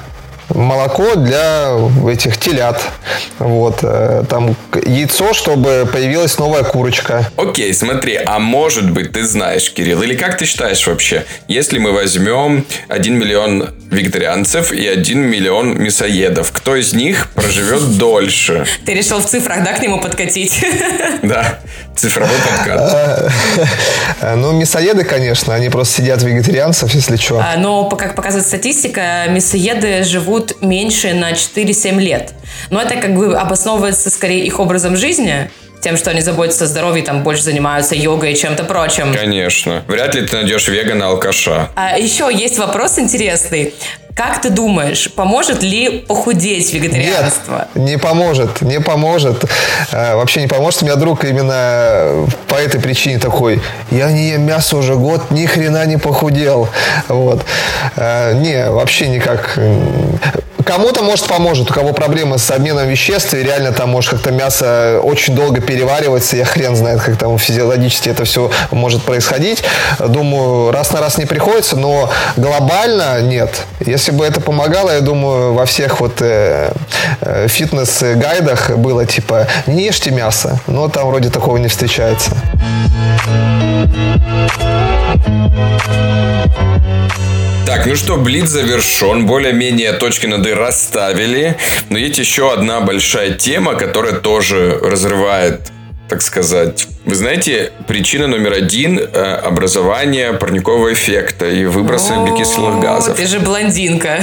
молоко 0.55 1.15
для 1.15 1.71
этих 2.09 2.37
телят. 2.37 2.81
Вот. 3.39 3.79
Э, 3.83 4.23
там 4.29 4.55
яйцо, 4.85 5.33
чтобы 5.33 5.87
появилась 5.91 6.37
новая 6.37 6.63
курочка. 6.63 7.29
Окей, 7.37 7.73
смотри, 7.73 8.19
а 8.23 8.39
может 8.39 8.91
быть, 8.91 9.13
ты 9.13 9.25
знаешь, 9.25 9.71
Кирилл, 9.71 10.01
или 10.01 10.15
как 10.15 10.37
ты 10.37 10.45
считаешь 10.45 10.85
вообще, 10.87 11.25
если 11.47 11.79
мы 11.79 11.91
возьмем 11.91 12.65
1 12.89 13.17
миллион 13.17 13.69
вегетарианцев 13.91 14.71
и 14.71 14.87
1 14.87 15.19
миллион 15.19 15.77
мясоедов, 15.77 16.51
кто 16.51 16.75
из 16.75 16.93
них 16.93 17.29
проживет 17.31 17.97
дольше? 17.97 18.65
Ты 18.85 18.93
решил 18.93 19.19
в 19.19 19.25
цифрах, 19.25 19.63
да, 19.63 19.73
к 19.73 19.81
нему 19.81 19.99
подкатить? 19.99 20.63
Да, 21.21 21.59
цифровой 21.95 22.35
подкат. 22.49 23.31
Ну, 24.35 24.53
мясоеды, 24.53 25.03
конечно, 25.03 25.53
они 25.53 25.69
просто 25.69 26.01
сидят 26.01 26.23
вегетарианцев, 26.23 26.93
если 26.95 27.15
что. 27.17 27.39
А, 27.39 27.57
но, 27.57 27.87
как 27.89 28.15
показывает 28.15 28.47
статистика, 28.47 29.25
мясоеды 29.29 30.03
живут 30.03 30.31
живут 30.31 30.61
меньше 30.61 31.13
на 31.13 31.31
4-7 31.31 31.99
лет. 31.99 32.33
Но 32.69 32.81
это 32.81 32.95
как 32.95 33.15
бы 33.15 33.35
обосновывается 33.35 34.09
скорее 34.09 34.45
их 34.45 34.59
образом 34.59 34.95
жизни, 34.95 35.49
тем, 35.81 35.97
что 35.97 36.11
они 36.11 36.21
заботятся 36.21 36.65
о 36.65 36.67
здоровье, 36.67 37.03
там 37.03 37.23
больше 37.23 37.43
занимаются 37.43 37.95
йогой 37.95 38.33
и 38.33 38.35
чем-то 38.35 38.63
прочим. 38.63 39.13
Конечно. 39.13 39.83
Вряд 39.87 40.15
ли 40.15 40.25
ты 40.25 40.35
найдешь 40.35 40.67
вегана-алкаша. 40.67 41.69
А 41.75 41.97
еще 41.97 42.29
есть 42.31 42.57
вопрос 42.57 42.99
интересный. 42.99 43.73
Как 44.13 44.41
ты 44.41 44.49
думаешь, 44.49 45.09
поможет 45.11 45.63
ли 45.63 46.03
похудеть 46.07 46.73
вегетарианство? 46.73 47.67
Нет, 47.75 47.87
не 47.87 47.97
поможет, 47.97 48.61
не 48.61 48.81
поможет. 48.81 49.45
Э, 49.91 50.15
вообще 50.15 50.41
не 50.41 50.47
поможет. 50.47 50.81
У 50.81 50.85
меня 50.85 50.95
друг 50.95 51.23
именно 51.23 52.27
по 52.47 52.55
этой 52.55 52.81
причине 52.81 53.19
такой. 53.19 53.61
Я 53.89 54.11
не 54.11 54.31
ем 54.31 54.41
мясо 54.41 54.75
уже 54.75 54.95
год, 54.95 55.31
ни 55.31 55.45
хрена 55.45 55.85
не 55.85 55.97
похудел. 55.97 56.67
Вот. 57.07 57.45
Э, 57.95 58.33
не, 58.33 58.69
вообще 58.69 59.07
никак. 59.07 59.57
Кому-то, 60.65 61.03
может, 61.03 61.27
поможет, 61.27 61.71
у 61.71 61.73
кого 61.73 61.93
проблемы 61.93 62.37
с 62.37 62.51
обменом 62.51 62.87
веществ, 62.87 63.33
и 63.33 63.43
реально 63.43 63.71
там, 63.71 63.89
может, 63.89 64.11
как-то 64.11 64.31
мясо 64.31 64.99
очень 65.03 65.35
долго 65.35 65.61
переваривается, 65.61 66.37
я 66.37 66.45
хрен 66.45 66.75
знает, 66.75 67.01
как 67.01 67.17
там 67.17 67.37
физиологически 67.37 68.09
это 68.09 68.25
все 68.25 68.51
может 68.71 69.03
происходить. 69.03 69.63
Думаю, 69.99 70.71
раз 70.71 70.91
на 70.91 70.99
раз 70.99 71.17
не 71.17 71.25
приходится, 71.25 71.75
но 71.75 72.09
глобально 72.37 73.21
нет. 73.21 73.63
Если 73.79 74.11
бы 74.11 74.25
это 74.25 74.41
помогало, 74.41 74.91
я 74.91 75.01
думаю, 75.01 75.53
во 75.53 75.65
всех 75.65 75.99
вот 75.99 76.21
э, 76.21 76.71
э, 77.21 77.47
фитнес-гайдах 77.47 78.71
было 78.77 79.05
типа 79.05 79.47
«не 79.67 79.85
ешьте 79.85 80.11
мясо», 80.11 80.59
но 80.67 80.87
там 80.89 81.07
вроде 81.07 81.29
такого 81.29 81.57
не 81.57 81.67
встречается. 81.67 82.31
Так, 87.65 87.85
ну 87.85 87.95
что, 87.95 88.17
Блиц 88.17 88.49
завершен. 88.49 89.25
Более-менее 89.25 89.93
точки 89.93 90.25
над 90.25 90.45
«и» 90.45 90.53
расставили. 90.53 91.57
Но 91.89 91.97
есть 91.97 92.17
еще 92.17 92.51
одна 92.51 92.81
большая 92.81 93.31
тема, 93.31 93.75
которая 93.75 94.13
тоже 94.13 94.77
разрывает 94.81 95.71
так 96.09 96.21
сказать. 96.21 96.87
Вы 97.05 97.15
знаете, 97.15 97.71
причина 97.87 98.27
номер 98.27 98.51
один 98.51 98.99
э,– 98.99 99.03
образование 99.45 100.33
парникового 100.33 100.91
эффекта 100.91 101.49
и 101.49 101.63
выбросы 101.63 102.13
углекислых 102.13 102.81
газов. 102.81 103.15
Ты 103.15 103.27
же 103.27 103.39
блондинка. 103.39 104.21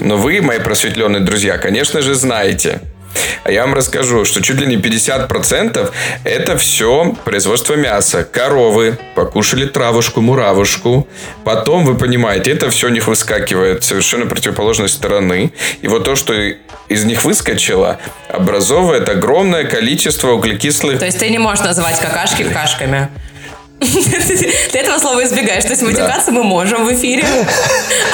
Но 0.00 0.16
вы, 0.16 0.40
мои 0.42 0.58
просветленные 0.58 1.20
друзья, 1.20 1.56
конечно 1.56 2.02
же, 2.02 2.16
знаете, 2.16 2.80
а 3.44 3.50
я 3.50 3.62
вам 3.62 3.74
расскажу, 3.74 4.24
что 4.24 4.42
чуть 4.42 4.60
ли 4.60 4.66
не 4.66 4.76
50% 4.76 5.92
это 6.24 6.56
все 6.56 7.16
производство 7.24 7.74
мяса. 7.74 8.24
Коровы 8.24 8.98
покушали 9.14 9.66
травушку, 9.66 10.20
муравушку. 10.20 11.08
Потом, 11.44 11.84
вы 11.84 11.96
понимаете, 11.96 12.52
это 12.52 12.70
все 12.70 12.88
у 12.88 12.90
них 12.90 13.06
выскакивает 13.06 13.84
совершенно 13.84 14.26
противоположной 14.26 14.88
стороны. 14.88 15.52
И 15.82 15.88
вот 15.88 16.04
то, 16.04 16.16
что 16.16 16.34
из 16.88 17.04
них 17.04 17.24
выскочило, 17.24 17.98
образовывает 18.28 19.08
огромное 19.08 19.64
количество 19.64 20.32
углекислых... 20.32 20.98
То 20.98 21.06
есть 21.06 21.18
ты 21.18 21.30
не 21.30 21.38
можешь 21.38 21.64
называть 21.64 21.98
какашки 22.00 22.42
какашками? 22.42 23.08
Ты 23.80 24.78
этого 24.78 24.98
слова 24.98 25.24
избегаешь. 25.24 25.64
То 25.64 25.70
есть 25.70 25.82
матюкаться 25.82 26.26
да. 26.26 26.32
мы 26.32 26.44
можем 26.44 26.86
в 26.86 26.92
эфире, 26.94 27.24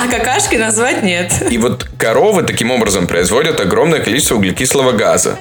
а 0.01 0.09
какашки 0.09 0.57
назвать 0.57 1.03
нет. 1.03 1.33
И 1.51 1.59
вот 1.59 1.87
коровы 1.99 2.43
таким 2.43 2.71
образом 2.71 3.07
производят 3.07 3.61
огромное 3.61 4.01
количество 4.01 4.37
углекислого 4.37 4.93
газа. 4.93 5.37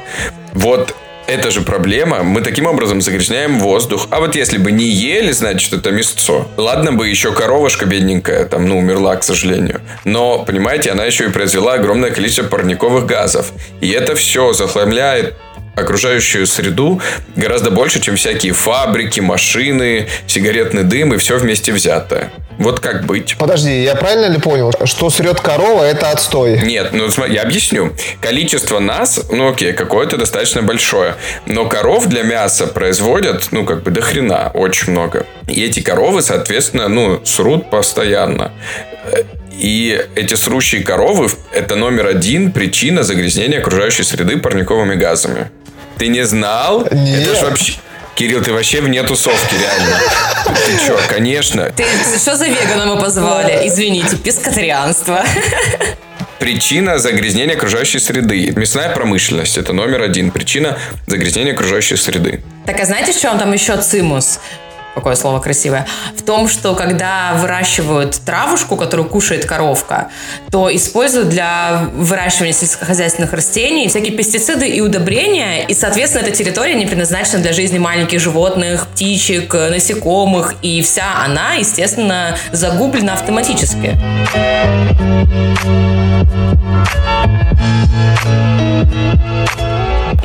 Вот 0.53 0.95
это 1.27 1.51
же 1.51 1.61
проблема. 1.61 2.23
Мы 2.23 2.41
таким 2.41 2.67
образом 2.67 3.01
загрязняем 3.01 3.59
воздух. 3.59 4.07
А 4.11 4.19
вот 4.19 4.35
если 4.35 4.57
бы 4.57 4.71
не 4.71 4.85
ели, 4.85 5.31
значит, 5.31 5.73
это 5.73 5.91
мясцо. 5.91 6.47
Ладно 6.57 6.93
бы 6.93 7.07
еще 7.07 7.31
коровушка 7.31 7.85
бедненькая, 7.85 8.45
там, 8.45 8.67
ну, 8.67 8.77
умерла, 8.77 9.15
к 9.15 9.23
сожалению. 9.23 9.81
Но, 10.03 10.43
понимаете, 10.43 10.91
она 10.91 11.05
еще 11.05 11.25
и 11.25 11.29
произвела 11.29 11.73
огромное 11.73 12.11
количество 12.11 12.43
парниковых 12.43 13.05
газов. 13.05 13.51
И 13.81 13.89
это 13.89 14.15
все 14.15 14.53
захламляет 14.53 15.35
окружающую 15.75 16.47
среду 16.47 17.01
гораздо 17.35 17.71
больше, 17.71 17.99
чем 17.99 18.15
всякие 18.15 18.53
фабрики, 18.53 19.19
машины, 19.19 20.07
сигаретный 20.27 20.83
дым 20.83 21.13
и 21.13 21.17
все 21.17 21.37
вместе 21.37 21.71
взятое. 21.71 22.31
Вот 22.57 22.79
как 22.79 23.05
быть? 23.05 23.35
Подожди, 23.37 23.83
я 23.83 23.95
правильно 23.95 24.27
ли 24.27 24.39
понял, 24.39 24.71
что 24.85 25.09
срет 25.09 25.41
корова 25.41 25.83
это 25.83 26.11
отстой? 26.11 26.61
Нет, 26.61 26.89
ну 26.93 27.09
смотри, 27.09 27.35
я 27.35 27.41
объясню. 27.41 27.93
Количество 28.21 28.79
нас, 28.79 29.25
ну 29.29 29.49
окей, 29.49 29.73
какое-то 29.73 30.17
достаточно 30.17 30.61
большое. 30.61 31.15
Но 31.45 31.65
коров 31.67 32.07
для 32.07 32.23
мяса 32.23 32.67
производят, 32.67 33.49
ну 33.51 33.65
как 33.65 33.83
бы 33.83 33.91
до 33.91 34.01
хрена, 34.01 34.51
очень 34.53 34.93
много. 34.93 35.25
И 35.47 35.63
эти 35.63 35.81
коровы, 35.81 36.21
соответственно, 36.21 36.87
ну, 36.87 37.21
срут 37.25 37.69
постоянно. 37.69 38.51
И 39.51 40.01
эти 40.15 40.33
срущие 40.33 40.83
коровы– 40.83 41.29
это 41.53 41.75
номер 41.75 42.07
один 42.07 42.51
причина 42.51 43.03
загрязнения 43.03 43.59
окружающей 43.59 44.03
среды 44.03 44.37
парниковыми 44.37 44.95
газами. 44.95 45.49
Ты 45.97 46.07
не 46.07 46.25
знал? 46.25 46.87
Нет. 46.91 47.27
Это 47.27 47.35
ж 47.35 47.41
вообще... 47.43 47.73
Кирилл, 48.15 48.41
ты 48.41 48.53
вообще 48.53 48.79
вне 48.79 49.03
тусовки, 49.03 49.55
реально. 49.55 49.99
Ты 50.65 50.77
что, 50.77 50.97
конечно. 51.09 51.69
Ты 51.75 51.83
что 52.17 52.37
за 52.37 52.47
вегана 52.47 52.85
мы 52.85 53.01
позвали? 53.01 53.67
Извините, 53.67 54.15
пескотарианство. 54.15 55.25
Причина 56.39 56.97
загрязнения 56.97 57.55
окружающей 57.55 57.99
среды. 57.99 58.53
Мясная 58.55 58.89
промышленность– 58.93 59.57
это 59.59 59.73
номер 59.73 60.01
один. 60.01 60.31
Причина 60.31 60.77
загрязнения 61.07 61.53
окружающей 61.53 61.97
среды. 61.97 62.41
Так, 62.65 62.79
а 62.79 62.85
знаете, 62.85 63.11
в 63.11 63.19
чем 63.19 63.37
там 63.37 63.51
еще 63.51 63.75
цимус? 63.81 64.39
Какое 64.95 65.15
слово 65.15 65.39
красивое, 65.39 65.85
в 66.15 66.23
том, 66.23 66.47
что 66.47 66.73
когда 66.73 67.33
выращивают 67.35 68.19
травушку, 68.25 68.77
которую 68.77 69.07
кушает 69.07 69.45
коровка, 69.45 70.07
то 70.49 70.73
используют 70.73 71.29
для 71.29 71.89
выращивания 71.93 72.53
сельскохозяйственных 72.53 73.33
растений 73.33 73.87
всякие 73.87 74.15
пестициды 74.15 74.67
и 74.67 74.81
удобрения, 74.81 75.63
и, 75.65 75.73
соответственно, 75.73 76.23
эта 76.23 76.31
территория 76.31 76.75
не 76.75 76.85
предназначена 76.85 77.39
для 77.39 77.53
жизни 77.53 77.77
маленьких 77.77 78.19
животных, 78.19 78.87
птичек, 78.87 79.53
насекомых, 79.53 80.55
и 80.61 80.81
вся 80.81 81.23
она, 81.23 81.53
естественно, 81.53 82.37
загублена 82.51 83.13
автоматически. 83.13 83.99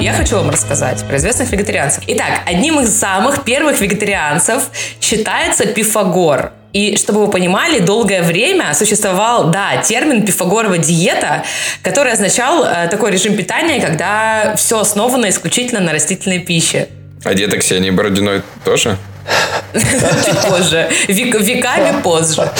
Я 0.00 0.14
хочу 0.14 0.36
вам 0.36 0.48
рассказать 0.48 1.04
про 1.06 1.18
известных 1.18 1.52
вегетарианцев. 1.52 2.02
Итак, 2.06 2.40
одним 2.46 2.80
из 2.80 2.98
самых 2.98 3.44
первых 3.44 3.82
вегетарианцев 3.82 4.70
считается 4.98 5.66
Пифагор. 5.66 6.52
И 6.72 6.96
чтобы 6.96 7.26
вы 7.26 7.30
понимали, 7.30 7.80
долгое 7.80 8.22
время 8.22 8.72
существовал, 8.72 9.50
да, 9.50 9.76
термин 9.82 10.24
пифагорова 10.24 10.78
диета, 10.78 11.44
который 11.82 12.12
означал 12.12 12.64
э, 12.64 12.88
такой 12.88 13.10
режим 13.10 13.36
питания, 13.36 13.80
когда 13.80 14.54
все 14.56 14.80
основано 14.80 15.28
исключительно 15.28 15.80
на 15.80 15.92
растительной 15.92 16.38
пище. 16.38 16.88
А 17.24 17.34
диета 17.34 17.58
Ксении 17.58 17.90
Бородиной 17.90 18.42
тоже? 18.64 18.96
Чуть 19.74 20.48
позже. 20.48 20.88
Веками 21.08 22.00
позже. 22.02 22.50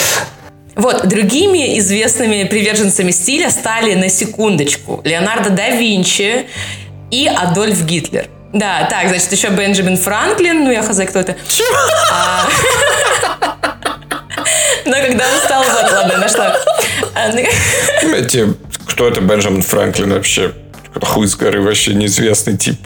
Вот, 0.75 1.07
другими 1.07 1.79
известными 1.79 2.45
приверженцами 2.45 3.13
стиля 3.13 3.51
стали 3.51 3.95
на 3.95 4.09
секундочку 4.09 5.01
Леонардо 5.05 5.51
да 5.51 5.71
Винчи, 5.71 6.47
и 7.11 7.27
Адольф 7.27 7.85
Гитлер. 7.85 8.29
Да, 8.53 8.87
так, 8.91 9.09
значит, 9.09 9.31
еще 9.33 9.49
Бенджамин 9.51 9.97
Франклин, 9.97 10.65
ну 10.65 10.73
я 10.73 10.83
хз, 10.83 11.01
кто 11.09 11.21
это. 11.21 11.37
А, 12.13 12.49
но 14.85 14.93
когда 14.93 15.25
он 15.25 15.39
стал... 15.45 15.63
Вот, 15.63 15.93
ладно, 15.93 16.19
нашла. 16.19 16.57
Эти, 18.03 18.55
кто 18.89 19.09
это 19.09 19.21
Бенджамин 19.21 19.63
Франклин 19.63 20.13
вообще? 20.13 20.53
Хуй 21.03 21.29
с 21.29 21.37
горы 21.37 21.63
вообще 21.63 21.95
неизвестный 21.95 22.57
тип. 22.57 22.77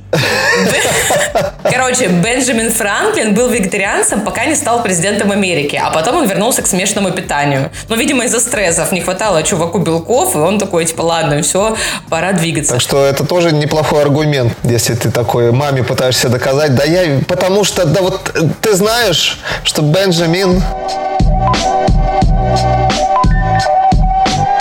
Короче, 1.62 2.08
Бенджамин 2.08 2.70
Франклин 2.70 3.34
был 3.34 3.48
вегетарианцем, 3.48 4.20
пока 4.20 4.44
не 4.44 4.54
стал 4.54 4.82
президентом 4.82 5.32
Америки, 5.32 5.80
а 5.82 5.90
потом 5.90 6.16
он 6.16 6.26
вернулся 6.26 6.62
к 6.62 6.66
смешанному 6.66 7.12
питанию. 7.12 7.70
Но, 7.88 7.96
видимо, 7.96 8.24
из-за 8.24 8.40
стрессов 8.40 8.92
не 8.92 9.00
хватало 9.00 9.42
чуваку 9.42 9.78
белков, 9.78 10.34
и 10.36 10.38
он 10.38 10.58
такой, 10.58 10.84
типа, 10.84 11.02
ладно, 11.02 11.42
все, 11.42 11.76
пора 12.10 12.32
двигаться. 12.32 12.74
Так 12.74 12.82
что 12.82 13.04
это 13.04 13.24
тоже 13.24 13.52
неплохой 13.52 14.02
аргумент, 14.02 14.52
если 14.62 14.94
ты 14.94 15.10
такой 15.10 15.50
маме 15.52 15.82
пытаешься 15.82 16.28
доказать. 16.28 16.74
Да 16.74 16.84
я, 16.84 17.20
потому 17.26 17.64
что, 17.64 17.86
да 17.86 18.02
вот 18.02 18.34
ты 18.60 18.74
знаешь, 18.74 19.40
что 19.64 19.82
Бенджамин... 19.82 20.62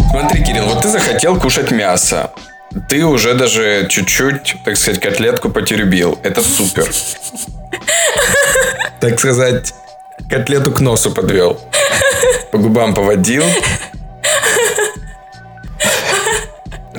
Смотри, 0.09 0.43
Кирилл, 0.43 0.65
вот 0.67 0.81
ты 0.81 0.87
захотел 0.87 1.39
кушать 1.39 1.71
мясо 1.71 2.31
ты 2.89 3.05
уже 3.05 3.33
даже 3.33 3.87
чуть-чуть, 3.89 4.55
так 4.65 4.77
сказать, 4.77 4.99
котлетку 4.99 5.49
потеребил. 5.49 6.19
Это 6.23 6.41
супер. 6.41 6.89
Так 8.99 9.19
сказать, 9.19 9.73
котлету 10.29 10.71
к 10.71 10.79
носу 10.79 11.11
подвел. 11.11 11.59
По 12.53 12.57
губам 12.57 12.93
поводил. 12.93 13.43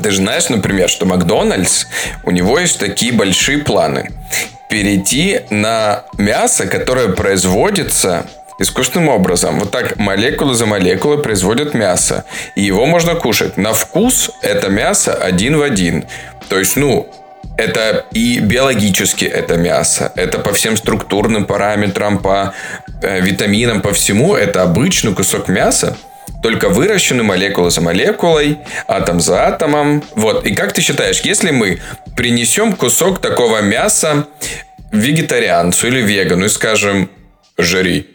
Ты 0.03 0.11
же 0.11 0.19
знаешь, 0.19 0.51
например, 0.51 0.91
что 0.91 1.07
Макдональдс, 1.07 1.87
у 2.25 2.31
него 2.31 2.59
есть 2.59 2.79
такие 2.79 3.11
большие 3.11 3.57
планы. 3.57 4.11
Перейти 4.69 5.41
на 5.49 6.05
мясо, 6.19 6.67
которое 6.67 7.09
производится 7.09 8.27
искусственным 8.59 9.09
образом. 9.09 9.61
Вот 9.61 9.71
так 9.71 9.97
молекулы 9.97 10.55
за 10.55 10.67
молекулой 10.67 11.23
производят 11.23 11.75
мясо. 11.75 12.25
И 12.57 12.63
его 12.63 12.87
можно 12.87 13.15
кушать. 13.15 13.57
На 13.57 13.73
вкус 13.73 14.31
это 14.43 14.69
мясо 14.69 15.15
один 15.15 15.59
в 15.59 15.63
один. 15.63 16.05
То 16.49 16.59
есть, 16.59 16.77
ну, 16.77 17.09
это 17.57 18.07
и 18.13 18.41
биологически 18.41 19.25
это 19.25 19.57
мясо, 19.57 20.13
это 20.17 20.39
по 20.39 20.53
всем 20.53 20.77
структурным 20.77 21.45
параметрам, 21.45 22.19
по 22.19 22.53
э, 23.03 23.21
витаминам, 23.21 23.81
по 23.81 23.93
всему, 23.93 24.35
это 24.35 24.63
обычный 24.63 25.15
кусок 25.15 25.49
мяса, 25.49 25.97
только 26.43 26.69
выращенный 26.69 27.23
молекула 27.23 27.71
за 27.71 27.81
молекулой, 27.81 28.59
атом 28.89 29.21
за 29.21 29.47
атомом. 29.47 30.03
Вот. 30.15 30.47
И 30.47 30.55
как 30.55 30.73
ты 30.73 30.83
считаешь, 30.83 31.21
если 31.21 31.51
мы 31.51 31.81
принесем 32.17 32.73
кусок 32.73 33.21
такого 33.21 33.61
мяса 33.61 34.27
вегетарианцу 34.91 35.87
или 35.89 36.01
вегану 36.01 36.47
и 36.47 36.49
скажем, 36.49 37.11
жри, 37.57 38.14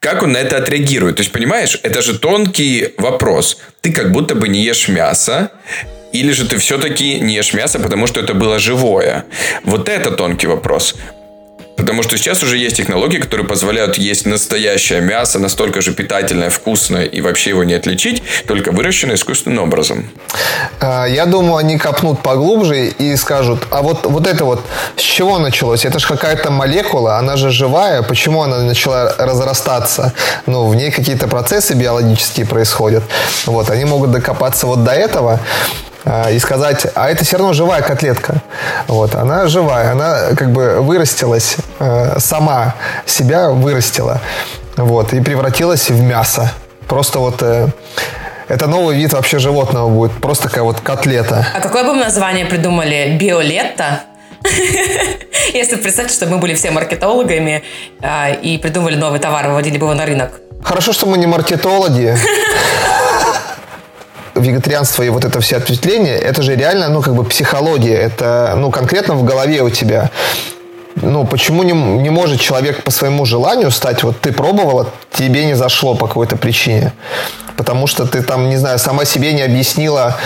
как 0.00 0.22
он 0.22 0.32
на 0.32 0.38
это 0.38 0.56
отреагирует? 0.56 1.16
То 1.16 1.20
есть, 1.20 1.32
понимаешь, 1.32 1.78
это 1.82 2.00
же 2.02 2.18
тонкий 2.18 2.94
вопрос. 2.96 3.58
Ты 3.82 3.92
как 3.92 4.12
будто 4.12 4.34
бы 4.34 4.48
не 4.48 4.62
ешь 4.62 4.88
мясо, 4.88 5.50
или 6.12 6.32
же 6.32 6.46
ты 6.46 6.56
все-таки 6.56 7.20
не 7.20 7.34
ешь 7.34 7.54
мясо, 7.54 7.78
потому 7.78 8.06
что 8.06 8.20
это 8.20 8.34
было 8.34 8.58
живое? 8.58 9.24
Вот 9.62 9.88
это 9.88 10.10
тонкий 10.10 10.48
вопрос. 10.48 10.96
Потому 11.80 12.02
что 12.02 12.18
сейчас 12.18 12.42
уже 12.42 12.58
есть 12.58 12.76
технологии, 12.76 13.16
которые 13.16 13.46
позволяют 13.46 13.96
есть 13.96 14.26
настоящее 14.26 15.00
мясо, 15.00 15.38
настолько 15.38 15.80
же 15.80 15.94
питательное, 15.94 16.50
вкусное 16.50 17.04
и 17.04 17.22
вообще 17.22 17.50
его 17.50 17.64
не 17.64 17.72
отличить, 17.72 18.22
только 18.46 18.70
выращенное 18.70 19.14
искусственным 19.14 19.64
образом. 19.64 20.10
А, 20.78 21.06
я 21.06 21.24
думаю, 21.24 21.56
они 21.56 21.78
копнут 21.78 22.20
поглубже 22.20 22.88
и 22.88 23.16
скажут, 23.16 23.66
а 23.70 23.80
вот, 23.80 24.04
вот 24.04 24.26
это 24.26 24.44
вот 24.44 24.60
с 24.96 25.00
чего 25.00 25.38
началось? 25.38 25.86
Это 25.86 25.98
же 25.98 26.06
какая-то 26.06 26.50
молекула, 26.50 27.16
она 27.16 27.36
же 27.36 27.50
живая, 27.50 28.02
почему 28.02 28.42
она 28.42 28.58
начала 28.58 29.14
разрастаться? 29.16 30.12
Ну, 30.44 30.66
в 30.66 30.76
ней 30.76 30.90
какие-то 30.90 31.28
процессы 31.28 31.72
биологические 31.72 32.44
происходят. 32.44 33.04
Вот, 33.46 33.70
они 33.70 33.86
могут 33.86 34.10
докопаться 34.10 34.66
вот 34.66 34.84
до 34.84 34.92
этого, 34.92 35.40
и 36.30 36.38
сказать, 36.38 36.86
а 36.94 37.10
это 37.10 37.24
все 37.24 37.36
равно 37.36 37.52
живая 37.52 37.82
котлетка. 37.82 38.42
Вот, 38.86 39.14
она 39.14 39.46
живая, 39.48 39.92
она 39.92 40.34
как 40.36 40.50
бы 40.52 40.80
вырастилась, 40.80 41.56
э, 41.78 42.18
сама 42.18 42.74
себя 43.06 43.50
вырастила, 43.50 44.20
вот, 44.76 45.12
и 45.12 45.20
превратилась 45.20 45.90
в 45.90 46.00
мясо. 46.02 46.52
Просто 46.88 47.18
вот 47.18 47.42
э, 47.42 47.68
это 48.48 48.66
новый 48.66 48.96
вид 48.96 49.12
вообще 49.12 49.38
животного 49.38 49.88
будет, 49.88 50.12
просто 50.20 50.48
такая 50.48 50.64
вот 50.64 50.80
котлета. 50.80 51.46
А 51.54 51.60
какое 51.60 51.84
бы 51.84 51.92
мы 51.92 52.04
название 52.04 52.46
придумали? 52.46 53.16
Биолетта? 53.20 54.00
Если 55.52 55.76
представьте, 55.76 56.14
что 56.14 56.26
мы 56.26 56.38
были 56.38 56.54
все 56.54 56.70
маркетологами 56.70 57.62
а, 58.02 58.30
и 58.30 58.58
придумали 58.58 58.96
новый 58.96 59.20
товар, 59.20 59.48
выводили 59.48 59.78
бы 59.78 59.86
его 59.86 59.94
на 59.94 60.06
рынок. 60.06 60.40
Хорошо, 60.62 60.92
что 60.92 61.06
мы 61.06 61.18
не 61.18 61.26
маркетологи 61.26 62.16
вегетарианство 64.40 65.02
и 65.02 65.08
вот 65.08 65.24
это 65.24 65.40
все 65.40 65.56
ответвления, 65.56 66.16
это 66.16 66.42
же 66.42 66.56
реально, 66.56 66.88
ну, 66.88 67.02
как 67.02 67.14
бы 67.14 67.24
психология. 67.24 67.96
Это, 67.96 68.54
ну, 68.56 68.70
конкретно 68.70 69.14
в 69.14 69.24
голове 69.24 69.62
у 69.62 69.70
тебя. 69.70 70.10
Ну, 70.96 71.26
почему 71.26 71.62
не, 71.62 71.72
не 71.72 72.10
может 72.10 72.40
человек 72.40 72.82
по 72.82 72.90
своему 72.90 73.24
желанию 73.24 73.70
стать, 73.70 74.02
вот 74.02 74.20
ты 74.20 74.32
пробовала, 74.32 74.88
тебе 75.12 75.44
не 75.44 75.54
зашло 75.54 75.94
по 75.94 76.06
какой-то 76.06 76.36
причине. 76.36 76.92
Потому 77.56 77.86
что 77.86 78.06
ты 78.06 78.22
там, 78.22 78.48
не 78.48 78.56
знаю, 78.56 78.78
сама 78.78 79.04
себе 79.04 79.32
не 79.32 79.42
объяснила, 79.42 80.16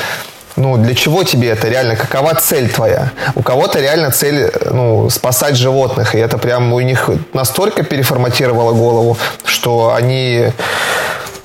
ну, 0.56 0.76
для 0.76 0.94
чего 0.94 1.24
тебе 1.24 1.48
это 1.48 1.68
реально? 1.68 1.96
Какова 1.96 2.34
цель 2.34 2.70
твоя? 2.70 3.10
У 3.34 3.42
кого-то 3.42 3.80
реально 3.80 4.12
цель, 4.12 4.52
ну, 4.70 5.10
спасать 5.10 5.56
животных. 5.56 6.14
И 6.14 6.18
это 6.18 6.38
прям 6.38 6.72
у 6.72 6.80
них 6.80 7.10
настолько 7.32 7.82
переформатировало 7.82 8.72
голову, 8.72 9.18
что 9.44 9.94
они 9.94 10.52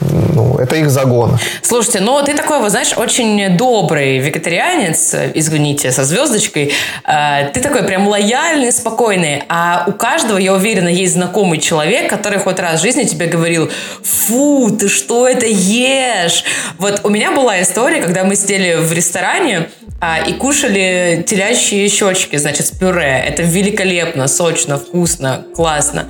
ну, 0.02 0.58
это 0.58 0.78
их 0.78 0.90
загон. 0.90 1.38
Слушайте, 1.62 2.00
ну 2.00 2.22
ты 2.24 2.34
такой, 2.34 2.60
вот, 2.60 2.72
знаешь, 2.72 2.94
очень 2.96 3.58
добрый 3.58 4.20
вегетарианец, 4.20 5.14
извините, 5.34 5.92
со 5.92 6.06
звездочкой. 6.06 6.72
Э, 7.06 7.50
ты 7.54 7.60
такой 7.60 7.84
прям 7.84 8.08
лояльный, 8.08 8.72
спокойный. 8.72 9.44
А 9.50 9.84
у 9.88 9.92
каждого, 9.92 10.38
я 10.38 10.54
уверена, 10.54 10.88
есть 10.88 11.14
знакомый 11.14 11.60
человек, 11.60 12.10
который 12.10 12.40
хоть 12.40 12.60
раз 12.60 12.80
в 12.80 12.84
жизни 12.84 13.04
тебе 13.04 13.26
говорил, 13.26 13.70
фу, 14.04 14.70
ты 14.72 14.88
что 14.88 15.28
это 15.28 15.46
ешь? 15.46 16.44
Вот 16.78 17.02
у 17.04 17.10
меня 17.10 17.32
была 17.32 17.62
история, 17.62 18.02
когда 18.02 18.24
мы 18.24 18.36
сидели 18.36 18.76
в 18.76 18.94
ресторане, 18.94 19.70
а, 20.02 20.20
и 20.20 20.32
кушали 20.32 21.26
телячьи 21.28 21.88
щечки, 21.90 22.38
значит, 22.38 22.68
с 22.68 22.72
пюре. 22.72 23.22
Это 23.28 23.44
великолепно, 23.44 24.30
сочно, 24.30 24.78
вкусно, 24.78 25.46
классно. 25.54 26.08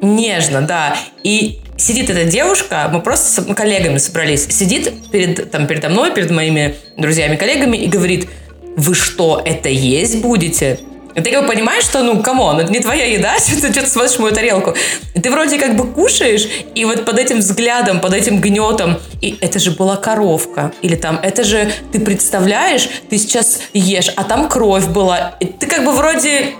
Нежно, 0.00 0.62
да. 0.62 0.96
И 1.24 1.61
сидит 1.76 2.10
эта 2.10 2.24
девушка, 2.24 2.88
мы 2.92 3.00
просто 3.00 3.42
с 3.42 3.54
коллегами 3.54 3.98
собрались, 3.98 4.46
сидит 4.48 5.10
перед, 5.10 5.50
там, 5.50 5.66
передо 5.66 5.88
мной, 5.88 6.12
перед 6.12 6.30
моими 6.30 6.76
друзьями, 6.96 7.36
коллегами 7.36 7.76
и 7.76 7.88
говорит, 7.88 8.28
вы 8.76 8.94
что, 8.94 9.42
это 9.44 9.68
есть 9.68 10.20
будете? 10.20 10.78
И 11.14 11.20
ты 11.20 11.30
как 11.30 11.42
бы 11.42 11.48
понимаешь, 11.48 11.84
что, 11.84 12.02
ну, 12.02 12.22
come 12.22 12.43
on, 12.43 12.58
это 12.58 12.72
не 12.72 12.80
твоя 12.80 13.04
еда, 13.06 13.34
ты 13.46 13.72
что-то 13.72 13.88
смотришь 13.88 14.18
мою 14.18 14.34
тарелку. 14.34 14.74
И 15.14 15.20
ты 15.20 15.30
вроде 15.30 15.58
как 15.58 15.76
бы 15.76 15.86
кушаешь, 15.86 16.48
и 16.74 16.84
вот 16.84 17.04
под 17.04 17.18
этим 17.18 17.38
взглядом, 17.38 18.00
под 18.00 18.14
этим 18.14 18.40
гнетом, 18.40 18.98
и 19.20 19.36
это 19.40 19.58
же 19.58 19.72
была 19.72 19.96
коровка. 19.96 20.72
Или 20.80 20.94
там, 20.94 21.18
это 21.22 21.44
же, 21.44 21.70
ты 21.92 22.00
представляешь, 22.00 22.88
ты 23.10 23.18
сейчас 23.18 23.60
ешь, 23.74 24.12
а 24.16 24.24
там 24.24 24.48
кровь 24.48 24.86
была. 24.86 25.34
И 25.40 25.46
ты 25.46 25.66
как 25.66 25.84
бы 25.84 25.92
вроде 25.92 26.54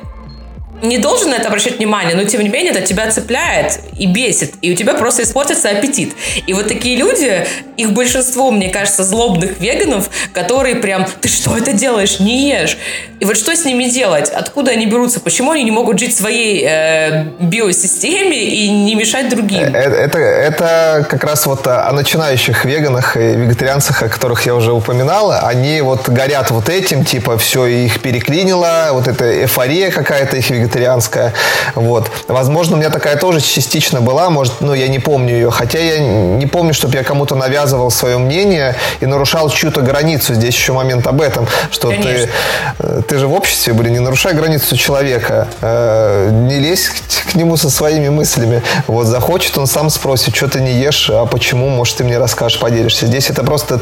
не 0.82 0.98
должен 0.98 1.30
на 1.30 1.34
это 1.36 1.48
обращать 1.48 1.78
внимание, 1.78 2.14
но 2.16 2.24
тем 2.24 2.42
не 2.42 2.48
менее 2.48 2.72
это 2.72 2.82
тебя 2.82 3.10
цепляет 3.10 3.78
и 3.96 4.06
бесит, 4.06 4.54
и 4.60 4.72
у 4.72 4.74
тебя 4.74 4.94
просто 4.94 5.22
испортится 5.22 5.70
аппетит. 5.70 6.14
И 6.46 6.52
вот 6.52 6.68
такие 6.68 6.96
люди, 6.96 7.46
их 7.76 7.92
большинство, 7.92 8.50
мне 8.50 8.68
кажется, 8.68 9.04
злобных 9.04 9.60
веганов, 9.60 10.10
которые 10.32 10.76
прям, 10.76 11.06
ты 11.20 11.28
что 11.28 11.56
это 11.56 11.72
делаешь, 11.72 12.18
не 12.18 12.50
ешь. 12.50 12.76
И 13.20 13.24
вот 13.24 13.36
что 13.36 13.54
с 13.54 13.64
ними 13.64 13.84
делать? 13.84 14.30
Откуда 14.30 14.72
они 14.72 14.86
берутся? 14.86 15.20
Почему 15.20 15.52
они 15.52 15.62
не 15.62 15.70
могут 15.70 16.00
жить 16.00 16.12
в 16.12 16.18
своей 16.18 16.66
э, 16.68 17.26
биосистеме 17.38 18.42
и 18.42 18.68
не 18.68 18.96
мешать 18.96 19.28
другим? 19.28 19.62
Э, 19.62 19.78
это, 19.78 20.18
это 20.18 21.06
как 21.08 21.22
раз 21.22 21.46
вот 21.46 21.64
о 21.68 21.92
начинающих 21.92 22.64
веганах 22.64 23.16
и 23.16 23.20
вегетарианцах, 23.20 24.02
о 24.02 24.08
которых 24.08 24.44
я 24.46 24.56
уже 24.56 24.72
упоминал. 24.72 25.30
Они 25.30 25.80
вот 25.82 26.08
горят 26.08 26.50
вот 26.50 26.68
этим, 26.68 27.04
типа 27.04 27.38
все 27.38 27.66
их 27.66 28.00
переклинило, 28.00 28.88
вот 28.92 29.06
эта 29.06 29.42
эйфория 29.42 29.92
какая-то 29.92 30.36
их 30.36 30.50
вегетарианская. 30.72 31.32
Вот. 31.74 32.10
Возможно, 32.28 32.76
у 32.76 32.78
меня 32.78 32.90
такая 32.90 33.16
тоже 33.16 33.40
частично 33.40 34.00
была, 34.00 34.30
может, 34.30 34.60
ну, 34.60 34.74
я 34.74 34.88
не 34.88 34.98
помню 34.98 35.34
ее. 35.34 35.50
Хотя 35.50 35.78
я 35.78 35.98
не 35.98 36.46
помню, 36.46 36.74
чтобы 36.74 36.96
я 36.96 37.04
кому-то 37.04 37.34
навязывал 37.34 37.90
свое 37.90 38.18
мнение 38.18 38.76
и 39.00 39.06
нарушал 39.06 39.50
чью-то 39.50 39.80
границу. 39.82 40.34
Здесь 40.34 40.54
еще 40.54 40.72
момент 40.72 41.06
об 41.06 41.20
этом, 41.20 41.46
что 41.70 41.90
ты, 41.90 42.30
э, 42.78 43.02
ты 43.06 43.18
же 43.18 43.26
в 43.26 43.34
обществе, 43.34 43.72
блин, 43.72 43.92
не 43.92 44.00
нарушай 44.00 44.34
границу 44.34 44.76
человека. 44.76 45.48
Э, 45.60 46.30
не 46.30 46.58
лезь 46.58 46.88
к, 46.88 47.32
к 47.32 47.34
нему 47.34 47.56
со 47.56 47.70
своими 47.70 48.08
мыслями. 48.08 48.62
Вот 48.86 49.06
захочет, 49.06 49.58
он 49.58 49.66
сам 49.66 49.90
спросит, 49.90 50.34
что 50.34 50.48
ты 50.48 50.60
не 50.60 50.72
ешь, 50.72 51.10
а 51.10 51.26
почему, 51.26 51.68
может, 51.68 51.96
ты 51.96 52.04
мне 52.04 52.18
расскажешь, 52.18 52.58
поделишься. 52.58 53.06
Здесь 53.06 53.30
это 53.30 53.42
просто 53.42 53.80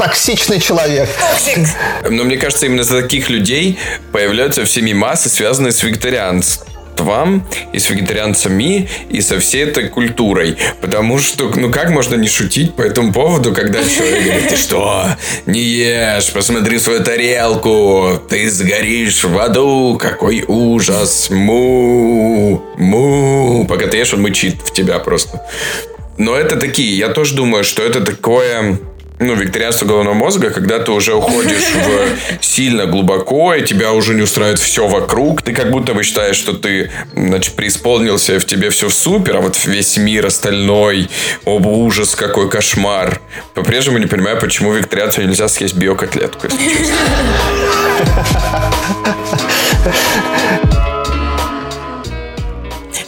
токсичный 0.00 0.60
человек. 0.60 1.08
Но 2.08 2.24
мне 2.24 2.38
кажется, 2.38 2.66
именно 2.66 2.84
за 2.84 3.02
таких 3.02 3.28
людей 3.28 3.78
появляются 4.12 4.64
все 4.64 4.80
мимасы, 4.80 5.28
связанные 5.28 5.72
с 5.72 5.82
вегетарианством 5.82 6.66
вам 7.00 7.46
и 7.72 7.78
с 7.78 7.88
вегетарианцами 7.88 8.88
и 9.08 9.22
со 9.22 9.40
всей 9.40 9.64
этой 9.64 9.88
культурой. 9.88 10.58
Потому 10.82 11.18
что, 11.18 11.50
ну 11.56 11.70
как 11.70 11.90
можно 11.90 12.14
не 12.14 12.28
шутить 12.28 12.74
по 12.74 12.82
этому 12.82 13.12
поводу, 13.12 13.54
когда 13.54 13.82
человек 13.82 14.24
говорит, 14.24 14.48
ты 14.48 14.56
что, 14.56 15.06
не 15.46 15.60
ешь, 15.60 16.30
посмотри 16.32 16.78
свою 16.78 17.02
тарелку, 17.02 18.20
ты 18.28 18.50
сгоришь 18.50 19.24
в 19.24 19.38
аду, 19.38 19.98
какой 19.98 20.44
ужас, 20.46 21.30
му, 21.30 22.62
му. 22.76 23.66
Пока 23.66 23.86
ты 23.86 23.96
ешь, 23.96 24.12
он 24.12 24.20
мычит 24.20 24.60
в 24.62 24.72
тебя 24.72 24.98
просто. 24.98 25.40
Но 26.18 26.36
это 26.36 26.56
такие, 26.56 26.98
я 26.98 27.08
тоже 27.08 27.34
думаю, 27.34 27.64
что 27.64 27.82
это 27.82 28.02
такое 28.02 28.78
ну, 29.20 29.34
викторианство 29.34 29.84
головного 29.86 30.14
мозга, 30.14 30.50
когда 30.50 30.78
ты 30.78 30.90
уже 30.92 31.14
уходишь 31.14 31.74
в 31.74 32.42
сильно 32.42 32.86
глубоко, 32.86 33.54
и 33.54 33.62
тебя 33.62 33.92
уже 33.92 34.14
не 34.14 34.22
устраивает 34.22 34.58
все 34.58 34.88
вокруг. 34.88 35.42
Ты 35.42 35.52
как 35.52 35.70
будто 35.70 35.92
бы 35.92 36.02
считаешь, 36.02 36.36
что 36.36 36.54
ты, 36.54 36.90
значит, 37.14 37.54
преисполнился, 37.54 38.36
и 38.36 38.38
в 38.38 38.46
тебе 38.46 38.70
все 38.70 38.88
супер, 38.88 39.36
а 39.36 39.40
вот 39.40 39.62
весь 39.66 39.98
мир 39.98 40.26
остальной, 40.26 41.10
о, 41.44 41.58
ужас, 41.58 42.14
какой 42.14 42.48
кошмар. 42.48 43.20
По-прежнему 43.54 43.98
не 43.98 44.06
понимаю, 44.06 44.40
почему 44.40 44.72
викторианцу 44.72 45.22
нельзя 45.22 45.48
съесть 45.48 45.74
биокотлетку, 45.74 46.46
если 46.46 46.68
честно. 46.78 46.96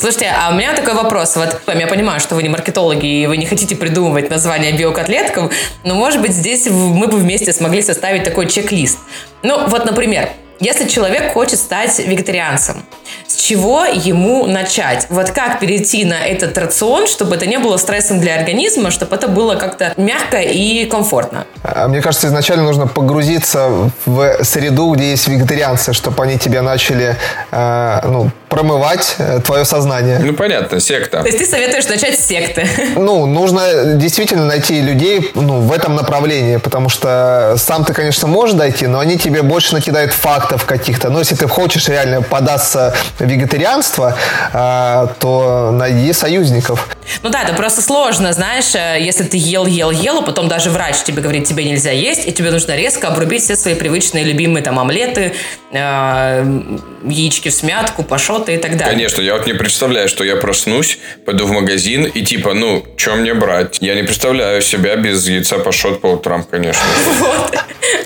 Слушайте, 0.02 0.34
а 0.36 0.50
у 0.50 0.54
меня 0.54 0.74
такой 0.74 0.94
вопрос. 0.94 1.36
Вот 1.36 1.60
я 1.72 1.86
понимаю, 1.86 2.18
что 2.18 2.34
вы 2.34 2.42
не 2.42 2.48
маркетологи, 2.48 3.06
и 3.06 3.26
вы 3.28 3.36
не 3.36 3.46
хотите 3.46 3.76
придумывать 3.76 4.30
название 4.30 4.72
биокотлеткам, 4.72 5.48
но, 5.84 5.94
может 5.94 6.20
быть, 6.20 6.32
здесь 6.32 6.66
мы 6.66 7.06
бы 7.06 7.18
вместе 7.18 7.52
смогли 7.52 7.82
составить 7.82 8.24
такой 8.24 8.48
чек-лист. 8.48 8.98
Ну, 9.44 9.68
вот, 9.68 9.84
например, 9.84 10.30
если 10.58 10.88
человек 10.88 11.32
хочет 11.32 11.60
стать 11.60 12.00
вегетарианцем, 12.00 12.84
с 13.26 13.36
чего 13.36 13.84
ему 13.84 14.46
начать? 14.46 15.06
Вот 15.08 15.30
как 15.30 15.60
перейти 15.60 16.04
на 16.04 16.26
этот 16.26 16.56
рацион, 16.58 17.06
чтобы 17.06 17.36
это 17.36 17.46
не 17.46 17.58
было 17.58 17.76
стрессом 17.76 18.20
для 18.20 18.36
организма, 18.36 18.90
чтобы 18.90 19.16
это 19.16 19.28
было 19.28 19.54
как-то 19.54 19.92
мягко 19.96 20.40
и 20.40 20.84
комфортно? 20.86 21.46
А, 21.62 21.88
мне 21.88 22.00
кажется, 22.00 22.26
изначально 22.26 22.64
нужно 22.64 22.86
погрузиться 22.86 23.90
в 24.06 24.44
среду, 24.44 24.92
где 24.92 25.10
есть 25.10 25.28
вегетарианцы, 25.28 25.92
чтобы 25.92 26.22
они 26.22 26.38
тебя 26.38 26.62
начали 26.62 27.16
э, 27.50 28.00
ну, 28.04 28.30
промывать 28.48 29.14
э, 29.18 29.40
твое 29.44 29.64
сознание. 29.64 30.18
Ну, 30.18 30.34
понятно, 30.34 30.78
секта. 30.80 31.20
То 31.20 31.26
есть 31.26 31.38
ты 31.38 31.46
советуешь 31.46 31.88
начать 31.88 32.18
с 32.18 32.26
секты? 32.26 32.66
Ну, 33.02 33.26
нужно 33.26 33.94
действительно 33.96 34.44
найти 34.44 34.80
людей 34.80 35.30
ну, 35.34 35.60
в 35.60 35.72
этом 35.72 35.96
направлении, 35.96 36.58
потому 36.58 36.88
что 36.88 37.54
сам 37.56 37.84
ты, 37.84 37.94
конечно, 37.94 38.28
можешь 38.28 38.54
дойти, 38.54 38.86
но 38.86 38.98
они 38.98 39.18
тебе 39.18 39.42
больше 39.42 39.74
накидают 39.74 40.12
фактов 40.12 40.66
каких-то. 40.66 41.08
Но 41.10 41.18
если 41.18 41.34
ты 41.34 41.48
хочешь 41.48 41.88
реально 41.88 42.22
податься 42.22 42.94
вегетарианство, 43.18 44.16
э, 44.52 45.06
то 45.18 45.70
найди 45.72 46.12
союзников. 46.12 46.88
Ну 47.22 47.30
да, 47.30 47.42
это 47.42 47.54
просто 47.54 47.82
сложно, 47.82 48.32
знаешь, 48.32 48.74
э, 48.74 48.98
если 49.00 49.24
ты 49.24 49.36
ел, 49.36 49.66
ел, 49.66 49.90
ел, 49.90 50.18
а 50.18 50.22
потом 50.22 50.48
даже 50.48 50.70
врач 50.70 51.02
тебе 51.04 51.22
говорит, 51.22 51.46
тебе 51.46 51.64
нельзя 51.64 51.90
есть, 51.90 52.26
и 52.26 52.32
тебе 52.32 52.50
нужно 52.50 52.76
резко 52.76 53.08
обрубить 53.08 53.42
все 53.42 53.56
свои 53.56 53.74
привычные 53.74 54.24
любимые 54.24 54.62
там 54.62 54.78
омлеты, 54.78 55.34
яички 55.72 57.48
в 57.48 57.54
смятку, 57.54 58.02
пашоты 58.02 58.54
и 58.54 58.58
так 58.58 58.72
далее. 58.76 58.94
Конечно, 58.94 59.22
я 59.22 59.34
вот 59.34 59.46
не 59.46 59.54
представляю, 59.54 60.08
что 60.08 60.24
я 60.24 60.36
проснусь, 60.36 60.98
пойду 61.24 61.46
в 61.46 61.50
магазин 61.50 62.04
и 62.04 62.22
типа, 62.22 62.54
ну, 62.54 62.84
что 62.96 63.14
мне 63.16 63.34
брать? 63.34 63.78
Я 63.80 63.94
не 63.94 64.02
представляю 64.02 64.62
себя 64.62 64.96
без 64.96 65.26
яйца 65.26 65.58
пашот 65.58 66.00
по 66.00 66.06
утрам, 66.08 66.44
конечно. 66.44 66.82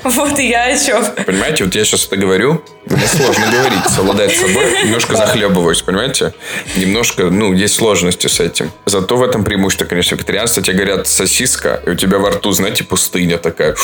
Вот, 0.03 0.15
вот 0.15 0.39
и 0.39 0.49
я 0.49 0.65
о 0.65 0.77
чем. 0.77 1.05
Понимаете, 1.27 1.65
вот 1.65 1.75
я 1.75 1.85
сейчас 1.85 2.07
это 2.07 2.17
говорю, 2.17 2.63
мне 2.87 3.07
сложно 3.07 3.47
говорить, 3.51 3.85
совладать 3.89 4.35
собой, 4.35 4.65
немножко 4.87 5.17
захлебываюсь, 5.17 5.83
понимаете? 5.83 6.35
Немножко, 6.77 7.25
ну, 7.25 7.53
есть 7.53 7.75
сложности 7.75 8.27
с 8.27 8.41
этим. 8.41 8.73
Зато 8.87 9.17
в 9.17 9.23
этом 9.23 9.45
преимущество, 9.45 9.85
конечно, 9.85 10.15
вегетарианства. 10.15 10.63
Тебе 10.63 10.77
говорят 10.77 11.07
сосиска, 11.07 11.83
и 11.87 11.91
у 11.91 11.95
тебя 11.95 12.19
во 12.19 12.31
рту, 12.31 12.53
знаете, 12.53 12.85
пустыня 12.85 13.39
такая. 13.39 13.77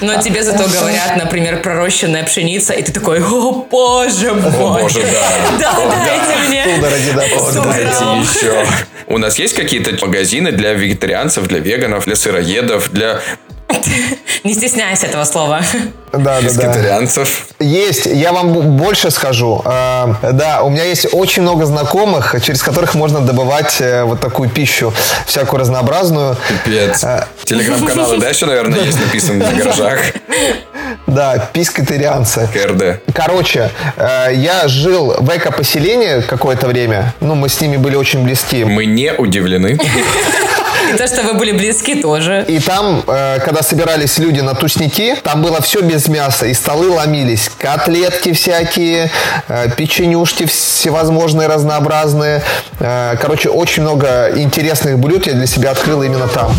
Но 0.00 0.20
тебе 0.22 0.42
зато 0.42 0.64
говорят, 0.68 1.16
например, 1.16 1.62
пророщенная 1.62 2.24
пшеница, 2.24 2.72
и 2.72 2.82
ты 2.82 2.92
такой, 2.92 3.20
о, 3.20 3.66
боже 3.70 4.32
мой. 4.32 4.52
О, 4.52 4.78
боже, 4.80 5.02
да. 5.02 5.28
Да, 5.58 6.04
дайте 6.04 6.48
мне. 6.48 6.64
Судороги, 6.76 7.10
да, 7.14 7.72
Дайте 7.72 8.04
еще. 8.22 8.66
У 9.06 9.18
нас 9.18 9.38
есть 9.38 9.54
какие-то 9.54 10.04
магазины 10.04 10.52
для 10.52 10.74
вегетарианцев, 10.74 11.46
для 11.48 11.58
веганов, 11.58 12.04
для 12.04 12.14
сыроедов, 12.14 12.90
для 12.92 13.20
Не 14.44 14.54
стесняйся 14.54 15.06
этого 15.06 15.24
слова. 15.24 15.60
Да, 16.12 16.40
да, 16.40 16.74
да. 16.74 17.00
Есть. 17.60 18.06
Я 18.06 18.32
вам 18.32 18.76
больше 18.76 19.10
скажу. 19.10 19.60
А, 19.64 20.14
да, 20.32 20.62
у 20.62 20.70
меня 20.70 20.84
есть 20.84 21.08
очень 21.12 21.42
много 21.42 21.66
знакомых, 21.66 22.34
через 22.42 22.62
которых 22.62 22.94
можно 22.94 23.20
добывать 23.20 23.76
э, 23.80 24.04
вот 24.04 24.20
такую 24.20 24.48
пищу, 24.48 24.92
всякую 25.26 25.60
разнообразную. 25.60 26.36
Пипец. 26.64 27.04
А, 27.04 27.28
Телеграм-каналы, 27.44 28.18
да, 28.18 28.28
еще, 28.28 28.46
наверное, 28.46 28.80
есть 28.80 28.98
написано 28.98 29.44
на 29.44 29.52
гаражах? 29.52 29.98
Да, 31.06 31.50
пискотарианцы. 31.52 32.48
КРД. 32.52 33.02
Короче, 33.12 33.70
э, 33.96 34.28
я 34.34 34.66
жил 34.68 35.14
в 35.18 35.28
эко-поселении 35.36 36.22
какое-то 36.22 36.66
время. 36.66 37.14
Ну, 37.20 37.34
мы 37.34 37.48
с 37.48 37.60
ними 37.60 37.76
были 37.76 37.96
очень 37.96 38.24
близки. 38.24 38.64
Мы 38.64 38.86
не 38.86 39.12
удивлены. 39.12 39.78
И 40.92 40.96
то, 40.96 41.06
что 41.06 41.22
вы 41.22 41.34
были 41.34 41.52
близки, 41.52 42.00
тоже. 42.00 42.44
И 42.48 42.58
там, 42.60 43.02
э, 43.06 43.38
когда 43.40 43.62
собирались 43.62 44.18
люди 44.18 44.40
на 44.40 44.54
тусники, 44.54 45.16
там 45.22 45.42
было 45.42 45.60
все 45.60 45.80
без 45.80 46.08
мяса, 46.08 46.46
и 46.46 46.54
столы 46.54 46.88
ломились. 46.90 47.50
Котлетки 47.58 48.32
всякие, 48.32 49.10
э, 49.48 49.70
печенюшки 49.76 50.46
всевозможные, 50.46 51.48
разнообразные. 51.48 52.42
Э, 52.80 53.16
короче, 53.20 53.48
очень 53.48 53.82
много 53.82 54.30
интересных 54.36 54.98
блюд 54.98 55.26
я 55.26 55.34
для 55.34 55.46
себя 55.46 55.70
открыл 55.70 56.02
именно 56.02 56.28
там. 56.28 56.52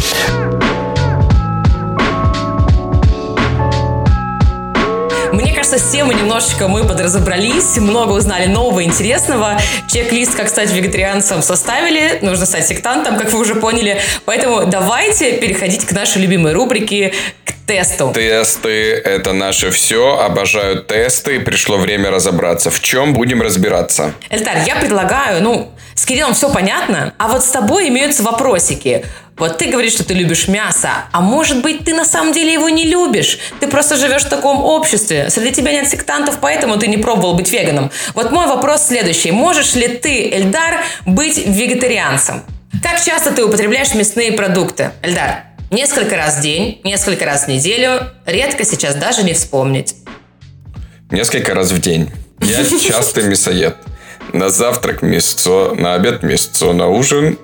С 5.80 5.92
темой 5.92 6.15
немножечко 6.15 6.68
мы 6.68 6.84
подразобрались, 6.86 7.78
много 7.78 8.12
узнали 8.12 8.48
нового, 8.48 8.84
интересного. 8.84 9.58
Чек-лист, 9.88 10.36
как 10.36 10.50
стать 10.50 10.72
вегетарианцем, 10.72 11.42
составили. 11.42 12.20
Нужно 12.22 12.46
стать 12.46 12.68
сектантом, 12.68 13.18
как 13.18 13.32
вы 13.32 13.39
уже 13.39 13.56
поняли. 13.56 14.00
Поэтому 14.26 14.65
давайте 14.65 15.38
переходить 15.38 15.86
к 15.86 15.92
нашей 15.94 16.22
любимой 16.22 16.52
рубрике, 16.52 17.13
к 17.46 17.54
тесту. 17.65 18.12
Тесты– 18.13 18.92
это 19.06 19.32
наше 19.32 19.72
все. 19.72 20.18
Обожаю 20.20 20.84
тесты. 20.84 21.39
Пришло 21.39 21.78
время 21.78 22.12
разобраться. 22.12 22.70
В 22.72 22.82
чем 22.82 23.13
будем 23.13 23.42
разбираться? 23.42 24.13
Эльтар, 24.30 24.58
я 24.65 24.76
предлагаю, 24.76 25.42
ну, 25.42 25.72
с 25.96 26.06
Кириллом 26.06 26.34
все 26.34 26.50
понятно, 26.52 27.13
а 27.18 27.28
вот 27.28 27.44
с 27.44 27.50
тобой 27.50 27.89
имеются 27.89 28.24
вопросики. 28.24 29.06
Вот 29.39 29.58
ты 29.58 29.71
говоришь, 29.71 29.93
что 29.93 30.04
ты 30.04 30.13
любишь 30.13 30.49
мясо, 30.49 30.89
а 31.13 31.21
может 31.21 31.62
быть, 31.62 31.86
ты 31.86 31.93
на 31.93 32.04
самом 32.04 32.34
деле 32.34 32.52
его 32.54 32.67
не 32.67 32.84
любишь. 32.84 33.39
Ты 33.62 33.67
просто 33.67 33.95
живешь 33.95 34.23
в 34.23 34.30
таком 34.30 34.63
обществе. 34.65 35.30
Среди 35.30 35.54
тебя 35.54 35.71
нет 35.71 35.88
сектантов, 35.88 36.39
поэтому 36.41 36.78
ты 36.78 36.88
не 36.88 36.97
пробовал 36.97 37.36
быть 37.36 37.49
веганом. 37.52 37.89
Вот 38.15 38.32
мой 38.32 38.47
вопрос 38.47 38.88
следующий. 38.88 39.32
Можешь 39.32 39.75
ли 39.75 39.88
ты, 39.88 40.30
Эльдар, 40.30 40.84
быть 41.06 41.38
вегетарианцем? 41.38 42.43
Как 42.84 43.02
часто 43.02 43.32
ты 43.32 43.45
употребляешь 43.45 43.93
мясные 43.95 44.34
продукты? 44.34 44.91
Эльдар, 45.02 45.45
несколько 45.71 46.17
раз 46.17 46.39
в 46.39 46.41
день, 46.41 46.82
несколько 46.84 47.23
раз 47.25 47.45
в 47.45 47.47
неделю, 47.47 48.12
редко 48.25 48.65
сейчас 48.65 48.95
даже 48.95 49.23
не 49.23 49.34
вспомнить. 49.34 49.95
Несколько 51.12 51.54
раз 51.54 51.71
в 51.71 51.80
день. 51.80 52.12
Я 52.41 52.65
частый 52.80 53.23
мясоед. 53.23 53.78
На 54.34 54.49
завтрак 54.49 55.02
мясцо, 55.02 55.73
на 55.75 55.93
обед 55.93 56.23
мясцо, 56.23 56.73
на 56.73 56.88
ужин 56.88 57.39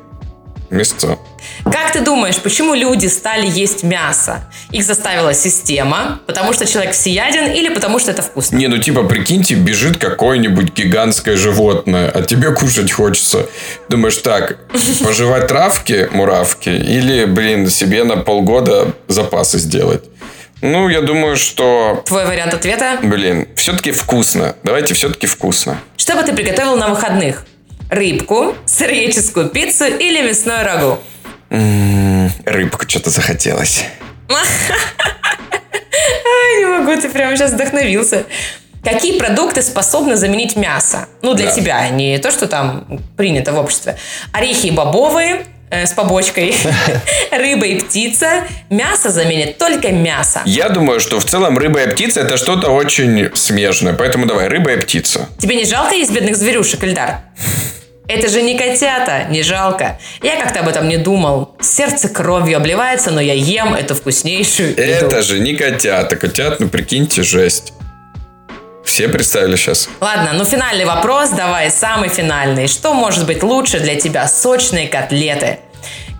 мясцо. 0.69 1.17
Как 1.63 1.91
ты 1.91 2.01
думаешь, 2.01 2.37
почему 2.37 2.73
люди 2.73 3.07
стали 3.07 3.47
есть 3.47 3.83
мясо? 3.83 4.49
Их 4.71 4.83
заставила 4.83 5.33
система, 5.33 6.19
потому 6.25 6.53
что 6.53 6.65
человек 6.65 6.93
всеяден 6.93 7.51
или 7.51 7.73
потому 7.73 7.99
что 7.99 8.11
это 8.11 8.21
вкусно? 8.21 8.55
Не, 8.55 8.67
ну 8.67 8.77
типа, 8.77 9.03
прикиньте, 9.03 9.55
бежит 9.55 9.97
какое-нибудь 9.97 10.73
гигантское 10.73 11.37
животное, 11.37 12.09
а 12.09 12.21
тебе 12.21 12.51
кушать 12.51 12.91
хочется. 12.91 13.47
Думаешь, 13.89 14.17
так, 14.17 14.57
пожевать 15.03 15.47
травки, 15.47 16.09
муравки, 16.11 16.69
или, 16.69 17.25
блин, 17.25 17.69
себе 17.69 18.03
на 18.03 18.17
полгода 18.17 18.93
запасы 19.07 19.57
сделать? 19.57 20.03
Ну, 20.61 20.89
я 20.89 21.01
думаю, 21.01 21.35
что... 21.35 22.01
Твой 22.05 22.25
вариант 22.25 22.53
ответа? 22.53 22.97
Блин, 23.03 23.47
все-таки 23.55 23.91
вкусно. 23.91 24.55
Давайте 24.63 24.93
все-таки 24.93 25.27
вкусно. 25.27 25.79
Что 25.97 26.15
бы 26.15 26.23
ты 26.23 26.33
приготовил 26.33 26.75
на 26.75 26.87
выходных? 26.87 27.45
Рыбку, 27.89 28.55
сыреческую 28.65 29.49
пиццу 29.49 29.85
или 29.85 30.21
мясной 30.27 30.63
рагу? 30.63 30.99
Рыбку 32.45 32.89
что-то 32.89 33.09
захотелось. 33.09 33.83
Не 36.59 36.65
могу, 36.65 36.99
ты 36.99 37.09
прямо 37.09 37.37
сейчас 37.37 37.51
вдохновился. 37.51 38.25
Какие 38.83 39.17
продукты 39.19 39.61
способны 39.61 40.15
заменить 40.15 40.55
мясо? 40.55 41.07
Ну, 41.21 41.33
для 41.33 41.47
да. 41.47 41.51
тебя, 41.51 41.89
не 41.89 42.19
то, 42.19 42.31
что 42.31 42.47
там 42.47 42.85
принято 43.17 43.51
в 43.51 43.59
обществе. 43.59 43.97
Орехи 44.31 44.67
и 44.67 44.71
бобовые, 44.71 45.45
э, 45.71 45.87
с 45.87 45.91
побочкой, 45.93 46.55
рыба 47.31 47.65
и 47.65 47.79
птица. 47.79 48.43
Мясо 48.69 49.09
заменит 49.09 49.57
только 49.57 49.91
мясо. 49.91 50.41
Я 50.45 50.69
думаю, 50.69 50.99
что 50.99 51.19
в 51.19 51.25
целом 51.25 51.57
рыба 51.57 51.81
и 51.81 51.89
птица 51.89 52.21
это 52.21 52.37
что-то 52.37 52.69
очень 52.69 53.35
смежное. 53.35 53.93
Поэтому 53.93 54.27
давай, 54.27 54.47
рыба 54.47 54.73
и 54.73 54.77
птица. 54.79 55.29
Тебе 55.39 55.55
не 55.55 55.65
жалко 55.65 55.95
есть 55.95 56.11
бедных 56.11 56.35
зверюшек, 56.35 56.83
Эльдар? 56.83 57.21
Это 58.07 58.29
же 58.29 58.41
не 58.41 58.57
котята, 58.57 59.25
не 59.29 59.41
жалко. 59.41 59.99
Я 60.21 60.39
как-то 60.39 60.59
об 60.59 60.67
этом 60.67 60.87
не 60.87 60.97
думал. 60.97 61.55
Сердце 61.59 62.07
кровью 62.07 62.57
обливается, 62.57 63.11
но 63.11 63.19
я 63.19 63.33
ем 63.33 63.73
эту 63.73 63.95
вкуснейшую 63.95 64.69
еду. 64.69 64.81
Это 64.81 65.21
же 65.23 65.39
не 65.39 65.55
котята. 65.55 66.15
Котят, 66.15 66.59
ну 66.59 66.69
прикиньте, 66.69 67.23
жесть. 67.23 67.73
Все 68.83 69.07
представили 69.09 69.55
сейчас? 69.55 69.89
Ладно, 69.99 70.33
ну 70.33 70.45
финальный 70.45 70.85
вопрос 70.85 71.31
давай, 71.31 71.71
самый 71.71 72.09
финальный. 72.09 72.67
Что 72.67 72.93
может 72.93 73.25
быть 73.25 73.41
лучше 73.41 73.79
для 73.79 73.95
тебя 73.95 74.27
сочные 74.27 74.87
котлеты? 74.87 75.59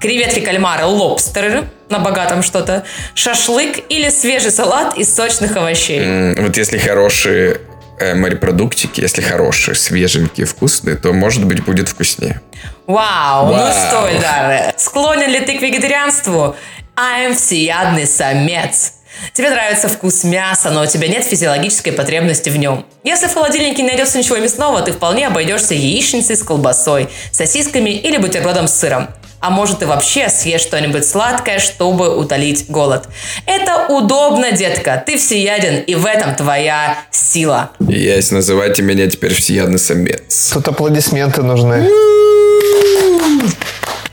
Креветки, 0.01 0.39
кальмары, 0.39 0.85
лобстеры 0.85 1.65
на 1.89 1.99
богатом 1.99 2.41
что-то, 2.41 2.83
шашлык 3.13 3.79
или 3.89 4.09
свежий 4.09 4.51
салат 4.51 4.97
из 4.97 5.13
сочных 5.13 5.55
овощей? 5.55 5.99
Mm, 5.99 6.41
вот 6.41 6.57
если 6.57 6.79
хорошие 6.79 7.61
морепродуктики, 7.99 9.01
если 9.01 9.21
хорошие, 9.21 9.75
свеженькие, 9.75 10.45
вкусные, 10.45 10.95
то, 10.95 11.13
может 11.13 11.45
быть, 11.45 11.63
будет 11.63 11.89
вкуснее. 11.89 12.41
Вау, 12.87 13.47
ну 13.47 13.53
Вау. 13.53 13.65
ну 13.65 13.71
что, 13.71 14.11
Эльдар, 14.11 14.73
склонен 14.77 15.29
ли 15.29 15.39
ты 15.39 15.57
к 15.57 15.61
вегетарианству? 15.61 16.55
I'm 16.95 17.35
всеядный 17.35 18.07
самец. 18.07 18.93
Тебе 19.33 19.49
нравится 19.49 19.87
вкус 19.87 20.23
мяса, 20.23 20.71
но 20.71 20.83
у 20.83 20.85
тебя 20.85 21.07
нет 21.07 21.23
физиологической 21.23 21.93
потребности 21.93 22.49
в 22.49 22.57
нем. 22.57 22.85
Если 23.03 23.27
в 23.27 23.33
холодильнике 23.33 23.81
не 23.81 23.89
найдется 23.89 24.17
ничего 24.17 24.37
мясного, 24.37 24.81
ты 24.81 24.91
вполне 24.91 25.27
обойдешься 25.27 25.73
яичницей 25.73 26.35
с 26.35 26.43
колбасой, 26.43 27.09
сосисками 27.31 27.91
или 27.91 28.17
бутербродом 28.17 28.67
с 28.67 28.73
сыром 28.73 29.07
а 29.45 29.51
может 29.51 29.83
и 29.83 29.85
вообще 29.85 30.27
съешь 30.29 30.61
что-нибудь 30.61 31.05
сладкое, 31.05 31.59
чтобы 31.59 32.17
утолить 32.17 32.65
голод. 32.67 33.07
Это 33.45 33.85
удобно, 33.89 34.51
детка, 34.51 35.03
ты 35.05 35.17
всеяден, 35.17 35.81
и 35.81 35.93
в 35.93 36.07
этом 36.07 36.33
твоя 36.33 36.97
сила. 37.11 37.69
Есть, 37.79 38.31
называйте 38.31 38.81
меня 38.81 39.07
теперь 39.07 39.35
всеядный 39.35 39.77
самец. 39.77 40.49
Тут 40.51 40.67
аплодисменты 40.67 41.43
нужны. 41.43 41.87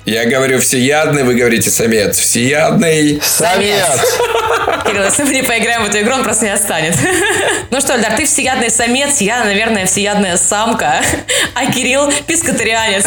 Я 0.05 0.27
говорю 0.27 0.61
всеядный, 0.61 1.23
вы 1.23 1.35
говорите 1.35 1.71
самец. 1.71 2.18
Всеядный 2.18 3.23
самец. 3.23 3.87
Кирилл, 4.85 5.05
если 5.05 5.23
мы 5.23 5.33
не 5.33 5.42
поиграем 5.42 5.85
в 5.85 5.88
эту 5.88 6.01
игру, 6.01 6.16
он 6.16 6.25
просто 6.25 6.45
не 6.45 6.51
отстанет. 6.51 6.95
Ну 7.71 7.81
что, 7.81 7.97
Эльдар, 7.97 8.16
ты 8.16 8.27
всеядный 8.27 8.71
самец, 8.71 9.23
я, 9.23 9.45
наверное, 9.45 9.87
всеядная 9.87 10.37
самка, 10.37 11.01
а 11.55 11.73
Кирилл 11.73 12.12
пискотарианец. 12.27 13.07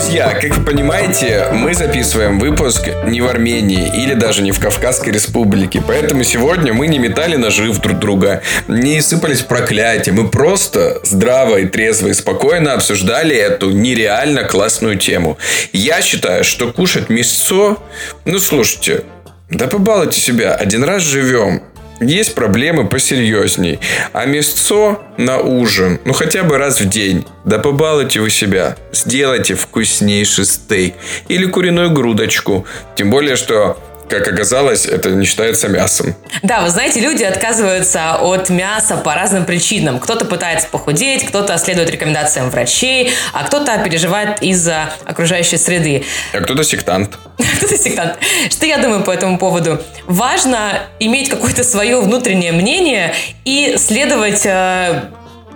Друзья, 0.00 0.32
как 0.32 0.56
вы 0.56 0.64
понимаете, 0.64 1.48
мы 1.52 1.74
записываем 1.74 2.38
выпуск 2.38 2.88
не 3.04 3.20
в 3.20 3.26
Армении 3.28 4.02
или 4.02 4.14
даже 4.14 4.40
не 4.40 4.50
в 4.50 4.58
Кавказской 4.58 5.10
республике. 5.10 5.82
Поэтому 5.86 6.24
сегодня 6.24 6.72
мы 6.72 6.86
не 6.86 6.98
метали 6.98 7.36
ножи 7.36 7.70
в 7.70 7.80
друг 7.80 7.98
друга, 7.98 8.42
не 8.66 9.02
сыпались 9.02 9.42
проклятия. 9.42 10.12
Мы 10.12 10.28
просто 10.28 11.00
здраво 11.04 11.58
и 11.58 11.66
трезво 11.66 12.08
и 12.08 12.14
спокойно 12.14 12.72
обсуждали 12.72 13.36
эту 13.36 13.72
нереально 13.72 14.44
классную 14.44 14.96
тему. 14.96 15.36
Я 15.74 16.00
считаю, 16.00 16.44
что 16.44 16.72
кушать 16.72 17.10
мясо... 17.10 17.76
Ну, 18.24 18.38
слушайте, 18.38 19.04
да 19.50 19.66
побалуйте 19.66 20.18
себя. 20.18 20.54
Один 20.54 20.82
раз 20.82 21.02
живем. 21.02 21.62
Есть 22.00 22.34
проблемы 22.34 22.86
посерьезней. 22.86 23.78
А 24.12 24.24
мясцо 24.24 25.00
на 25.18 25.38
ужин, 25.38 26.00
ну 26.04 26.14
хотя 26.14 26.44
бы 26.44 26.56
раз 26.56 26.80
в 26.80 26.88
день. 26.88 27.26
Да 27.44 27.58
побалуйте 27.58 28.20
вы 28.20 28.30
себя. 28.30 28.76
Сделайте 28.92 29.54
вкуснейший 29.54 30.46
стейк. 30.46 30.94
Или 31.28 31.44
куриную 31.46 31.90
грудочку. 31.90 32.66
Тем 32.96 33.10
более, 33.10 33.36
что 33.36 33.78
как 34.10 34.28
оказалось, 34.28 34.86
это 34.86 35.10
не 35.10 35.24
считается 35.24 35.68
мясом. 35.68 36.14
Да, 36.42 36.60
вы 36.62 36.68
знаете, 36.68 37.00
люди 37.00 37.22
отказываются 37.22 38.16
от 38.16 38.50
мяса 38.50 38.96
по 38.96 39.14
разным 39.14 39.46
причинам. 39.46 40.00
Кто-то 40.00 40.24
пытается 40.24 40.68
похудеть, 40.68 41.24
кто-то 41.24 41.56
следует 41.58 41.90
рекомендациям 41.90 42.50
врачей, 42.50 43.12
а 43.32 43.44
кто-то 43.44 43.78
переживает 43.78 44.42
из-за 44.42 44.92
окружающей 45.04 45.56
среды. 45.56 46.04
А 46.32 46.40
кто-то 46.40 46.64
сектант. 46.64 47.18
Кто-то 47.56 47.78
сектант. 47.78 48.18
Что 48.50 48.66
я 48.66 48.78
думаю 48.78 49.02
по 49.02 49.10
этому 49.10 49.38
поводу? 49.38 49.80
Важно 50.06 50.82
иметь 50.98 51.28
какое-то 51.30 51.64
свое 51.64 52.00
внутреннее 52.00 52.52
мнение 52.52 53.14
и 53.44 53.76
следовать 53.78 54.44
э, 54.44 55.04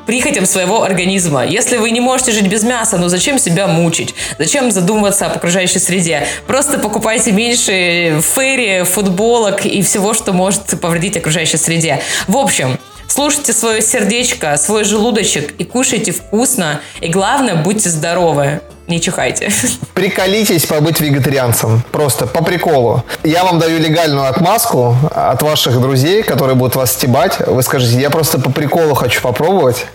прихотям 0.07 0.47
своего 0.47 0.83
организма. 0.83 1.45
Если 1.45 1.77
вы 1.77 1.90
не 1.90 2.01
можете 2.01 2.33
жить 2.33 2.47
без 2.47 2.62
мяса, 2.62 2.99
ну 2.99 3.09
зачем 3.09 3.38
себя 3.38 3.67
мучить? 3.67 4.14
Зачем 4.38 4.71
задумываться 4.71 5.27
об 5.27 5.37
окружающей 5.37 5.79
среде? 5.79 6.27
Просто 6.47 6.79
покупайте 6.79 7.33
меньше 7.33 8.21
ферри, 8.21 8.85
футболок 8.85 9.67
и 9.67 9.83
всего, 9.83 10.14
что 10.14 10.33
может 10.33 10.81
повредить 10.81 11.17
окружающей 11.17 11.57
среде. 11.57 12.01
В 12.29 12.37
общем, 12.37 12.79
Слушайте 13.14 13.53
свое 13.53 13.81
сердечко, 13.81 14.57
свой 14.57 14.83
желудочек 14.83 15.55
и 15.59 15.64
кушайте 15.64 16.11
вкусно. 16.11 16.81
И 17.00 17.07
главное, 17.07 17.55
будьте 17.55 17.88
здоровы. 17.88 18.61
Не 18.88 19.00
чихайте. 19.00 19.53
Приколитесь 19.94 20.66
побыть 20.66 21.00
вегетарианцем. 21.00 21.85
Просто 21.92 22.27
по 22.27 22.42
приколу. 22.42 23.05
Я 23.22 23.44
вам 23.44 23.61
даю 23.61 23.79
легальную 23.79 24.29
отмазку 24.29 24.96
от 25.14 25.40
ваших 25.44 25.81
друзей, 25.81 26.25
которые 26.25 26.56
будут 26.56 26.75
вас 26.75 26.90
стебать. 26.90 27.38
Вы 27.46 27.62
скажете, 27.62 28.00
я 28.00 28.10
просто 28.10 28.40
по 28.40 28.50
приколу 28.50 28.94
хочу 28.94 29.23
попробовать. 29.23 29.87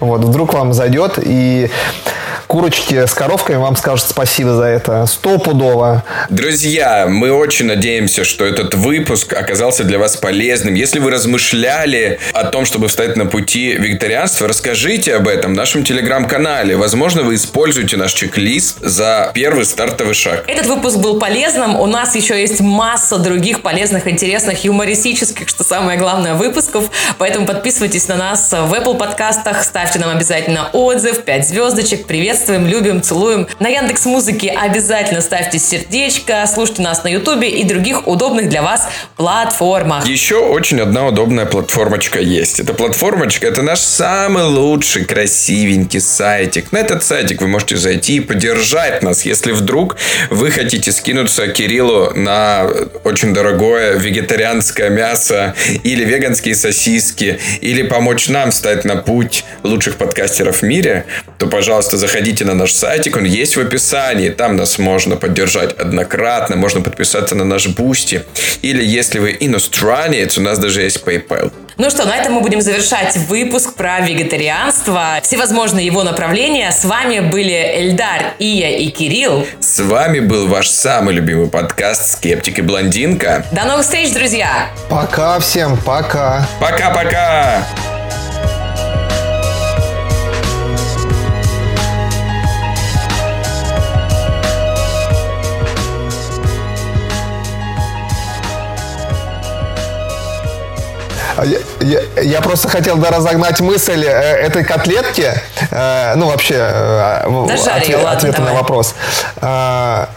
Вот, 0.00 0.24
вдруг 0.24 0.54
вам 0.54 0.72
зайдет. 0.72 1.18
И 1.22 1.70
курочки 2.52 3.06
с 3.06 3.14
коровками 3.14 3.56
вам 3.56 3.76
скажут 3.76 4.06
спасибо 4.10 4.52
за 4.52 4.64
это. 4.64 5.06
Стопудово. 5.06 6.04
Друзья, 6.28 7.06
мы 7.08 7.32
очень 7.32 7.64
надеемся, 7.64 8.24
что 8.24 8.44
этот 8.44 8.74
выпуск 8.74 9.32
оказался 9.32 9.84
для 9.84 9.98
вас 9.98 10.18
полезным. 10.18 10.74
Если 10.74 10.98
вы 10.98 11.12
размышляли 11.12 12.18
о 12.34 12.44
том, 12.44 12.66
чтобы 12.66 12.88
встать 12.88 13.16
на 13.16 13.24
пути 13.24 13.72
вегетарианства, 13.72 14.48
расскажите 14.48 15.16
об 15.16 15.28
этом 15.28 15.54
в 15.54 15.56
нашем 15.56 15.82
телеграм-канале. 15.82 16.76
Возможно, 16.76 17.22
вы 17.22 17.36
используете 17.36 17.96
наш 17.96 18.12
чек-лист 18.12 18.76
за 18.82 19.30
первый 19.32 19.64
стартовый 19.64 20.12
шаг. 20.12 20.44
Этот 20.46 20.66
выпуск 20.66 20.98
был 20.98 21.18
полезным. 21.18 21.80
У 21.80 21.86
нас 21.86 22.14
еще 22.14 22.38
есть 22.38 22.60
масса 22.60 23.16
других 23.16 23.62
полезных, 23.62 24.06
интересных, 24.06 24.62
юмористических, 24.62 25.48
что 25.48 25.64
самое 25.64 25.98
главное, 25.98 26.34
выпусков. 26.34 26.90
Поэтому 27.16 27.46
подписывайтесь 27.46 28.08
на 28.08 28.16
нас 28.16 28.52
в 28.52 28.74
Apple 28.74 28.98
подкастах, 28.98 29.64
ставьте 29.64 29.98
нам 29.98 30.14
обязательно 30.14 30.68
отзыв, 30.74 31.22
5 31.22 31.48
звездочек, 31.48 32.06
приветствуем, 32.42 32.66
любим, 32.66 33.02
целуем. 33.02 33.46
На 33.60 33.68
Яндекс 33.68 34.04
Музыке 34.04 34.50
обязательно 34.50 35.20
ставьте 35.20 35.60
сердечко, 35.60 36.44
слушайте 36.52 36.82
нас 36.82 37.04
на 37.04 37.08
Ютубе 37.08 37.48
и 37.48 37.62
других 37.62 38.08
удобных 38.08 38.48
для 38.48 38.62
вас 38.62 38.88
платформах. 39.16 40.06
Еще 40.08 40.36
очень 40.36 40.80
одна 40.80 41.06
удобная 41.06 41.46
платформочка 41.46 42.18
есть. 42.18 42.58
Эта 42.58 42.74
платформочка– 42.74 43.46
это 43.48 43.62
наш 43.62 43.78
самый 43.78 44.44
лучший, 44.44 45.04
красивенький 45.04 46.00
сайтик. 46.00 46.72
На 46.72 46.78
этот 46.78 47.04
сайтик 47.04 47.40
вы 47.40 47.46
можете 47.46 47.76
зайти 47.76 48.16
и 48.16 48.20
поддержать 48.20 49.02
нас, 49.04 49.24
если 49.24 49.52
вдруг 49.52 49.96
вы 50.30 50.50
хотите 50.50 50.90
скинуться 50.90 51.46
Кириллу 51.46 52.12
на 52.14 52.66
очень 53.04 53.32
дорогое 53.32 53.96
вегетарианское 53.98 54.90
мясо 54.90 55.54
или 55.84 56.04
веганские 56.04 56.56
сосиски, 56.56 57.38
или 57.60 57.82
помочь 57.82 58.28
нам 58.28 58.50
стать 58.50 58.84
на 58.84 58.96
путь 58.96 59.44
лучших 59.62 59.96
подкастеров 59.96 60.58
в 60.58 60.62
мире, 60.62 61.04
то, 61.38 61.46
пожалуйста, 61.46 61.96
заходите 61.96 62.31
на 62.40 62.54
наш 62.54 62.72
сайтик, 62.72 63.16
он 63.16 63.24
есть 63.24 63.56
в 63.56 63.60
описании, 63.60 64.30
там 64.30 64.56
нас 64.56 64.78
можно 64.78 65.16
поддержать 65.16 65.72
однократно, 65.78 66.56
можно 66.56 66.80
подписаться 66.80 67.34
на 67.34 67.44
наш 67.44 67.68
Boosty, 67.68 68.22
или 68.62 68.82
если 68.82 69.18
вы 69.18 69.36
иностранец, 69.38 70.38
у 70.38 70.40
нас 70.40 70.58
даже 70.58 70.82
есть 70.82 71.02
PayPal. 71.04 71.52
Ну 71.78 71.90
что, 71.90 72.04
на 72.04 72.16
этом 72.16 72.34
мы 72.34 72.40
будем 72.40 72.60
завершать 72.60 73.16
выпуск 73.16 73.74
про 73.74 74.00
вегетарианство, 74.00 75.20
всевозможные 75.22 75.86
его 75.86 76.02
направления. 76.02 76.70
С 76.70 76.84
вами 76.84 77.20
были 77.20 77.52
Эльдар, 77.52 78.34
Ия 78.38 78.78
и 78.78 78.88
Кирилл. 78.90 79.46
С 79.60 79.80
вами 79.80 80.20
был 80.20 80.48
ваш 80.48 80.68
самый 80.68 81.14
любимый 81.14 81.48
подкаст 81.48 82.12
«Скептик 82.12 82.58
и 82.58 82.62
блондинка». 82.62 83.46
До 83.52 83.64
новых 83.64 83.84
встреч, 83.84 84.12
друзья! 84.12 84.70
Пока 84.88 85.40
всем, 85.40 85.76
пока. 85.78 86.46
Пока-пока! 86.60 87.66
Я, 101.44 101.58
я- 102.16 102.22
я 102.22 102.40
просто 102.40 102.68
хотел 102.68 102.96
да, 102.96 103.10
разогнать 103.10 103.60
мысль 103.60 104.04
э, 104.04 104.08
этой 104.10 104.64
котлетки, 104.64 105.32
э, 105.70 106.14
ну 106.16 106.26
вообще 106.28 106.54
э, 106.58 107.24
Дожарь 107.48 107.82
её, 107.84 107.98
ответ- 107.98 108.04
ладно, 108.04 108.10
ответа 108.12 108.40
на 108.40 108.46
давай. 108.46 108.62
вопрос. 108.62 108.94
А, 109.40 110.08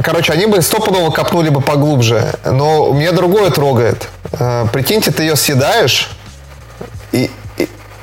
Короче, 0.00 0.32
они 0.32 0.46
бы 0.46 0.62
стопудово 0.62 1.10
копнули 1.10 1.48
бы 1.48 1.60
поглубже, 1.60 2.32
но 2.44 2.92
меня 2.92 3.10
другое 3.10 3.50
трогает. 3.50 4.06
Э, 4.38 4.66
Прикиньте, 4.72 5.10
ты 5.10 5.24
ее 5.24 5.34
съедаешь, 5.34 6.08
и, 7.10 7.30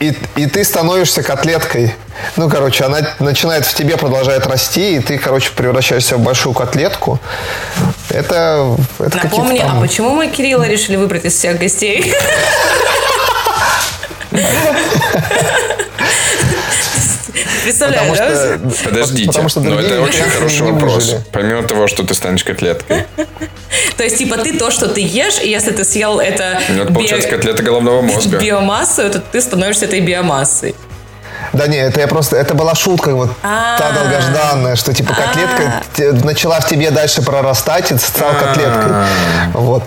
и, 0.02 0.18
и 0.36 0.46
ты 0.48 0.64
становишься 0.66 1.24
котлеткой. 1.24 1.96
Ну, 2.38 2.50
короче, 2.50 2.84
она 2.86 3.00
начинает 3.20 3.66
в 3.66 3.74
тебе, 3.74 3.98
продолжает 3.98 4.46
расти, 4.48 4.96
и 4.96 5.00
ты, 5.00 5.18
короче, 5.18 5.52
превращаешься 5.56 6.18
в 6.18 6.20
большую 6.22 6.54
котлетку. 6.54 7.20
Это, 8.10 8.76
это 9.00 9.18
Напомни, 9.18 9.60
там- 9.60 9.78
а 9.78 9.82
почему 9.82 10.12
мы 10.12 10.28
Кирилла 10.28 10.64
решили 10.68 10.96
выбрать 10.96 11.26
из 11.26 11.34
всех 11.34 11.58
гостей? 11.60 12.14
Представляешь, 17.64 18.08
Потому 18.08 18.16
да? 18.16 18.58
что, 18.70 18.84
Подождите, 18.90 19.28
потому 19.28 19.50
что 19.50 19.60
но 19.60 19.72
другие 19.72 19.94
это 19.94 20.02
очень 20.02 20.24
хороший 20.24 20.62
вопрос. 20.72 20.94
выжили. 20.96 21.22
Помимо 21.32 21.64
того, 21.64 21.88
что 21.88 22.04
ты 22.04 22.14
станешь 22.14 22.44
котлеткой. 22.44 23.06
То 23.98 24.04
есть, 24.04 24.18
типа, 24.20 24.38
ты 24.38 24.58
то, 24.58 24.70
что 24.72 24.88
ты 24.88 25.02
ешь, 25.02 25.40
и 25.42 25.50
если 25.50 25.72
ты 25.72 25.84
съел 25.84 26.20
это, 26.20 26.60
Ну, 26.70 26.84
это 26.84 26.90
би- 26.90 26.96
получается 26.96 27.28
котлета 27.30 27.64
головного 27.64 28.02
мозга. 28.02 28.38
биомассу, 28.38 29.10
то 29.10 29.20
ты 29.20 29.42
становишься 29.42 29.86
этой 29.86 30.00
биомассой. 30.00 30.76
Да 31.56 31.68
не, 31.68 31.78
это 31.78 32.00
я 32.02 32.08
просто, 32.08 32.36
это 32.38 32.54
была 32.54 32.76
шутка 32.76 33.16
вот 33.16 33.30
А. 33.44 33.78
та 33.78 33.92
долгожданная, 33.92 34.76
что 34.76 34.94
типа 34.94 35.14
котлетка 35.14 35.82
те- 35.94 36.12
начала 36.12 36.60
в 36.60 36.68
тебе 36.68 36.92
дальше 36.92 37.22
прорастать 37.22 37.92
и 37.92 37.98
стала 37.98 38.34
котлеткой. 38.34 38.92
Вот. 39.54 39.84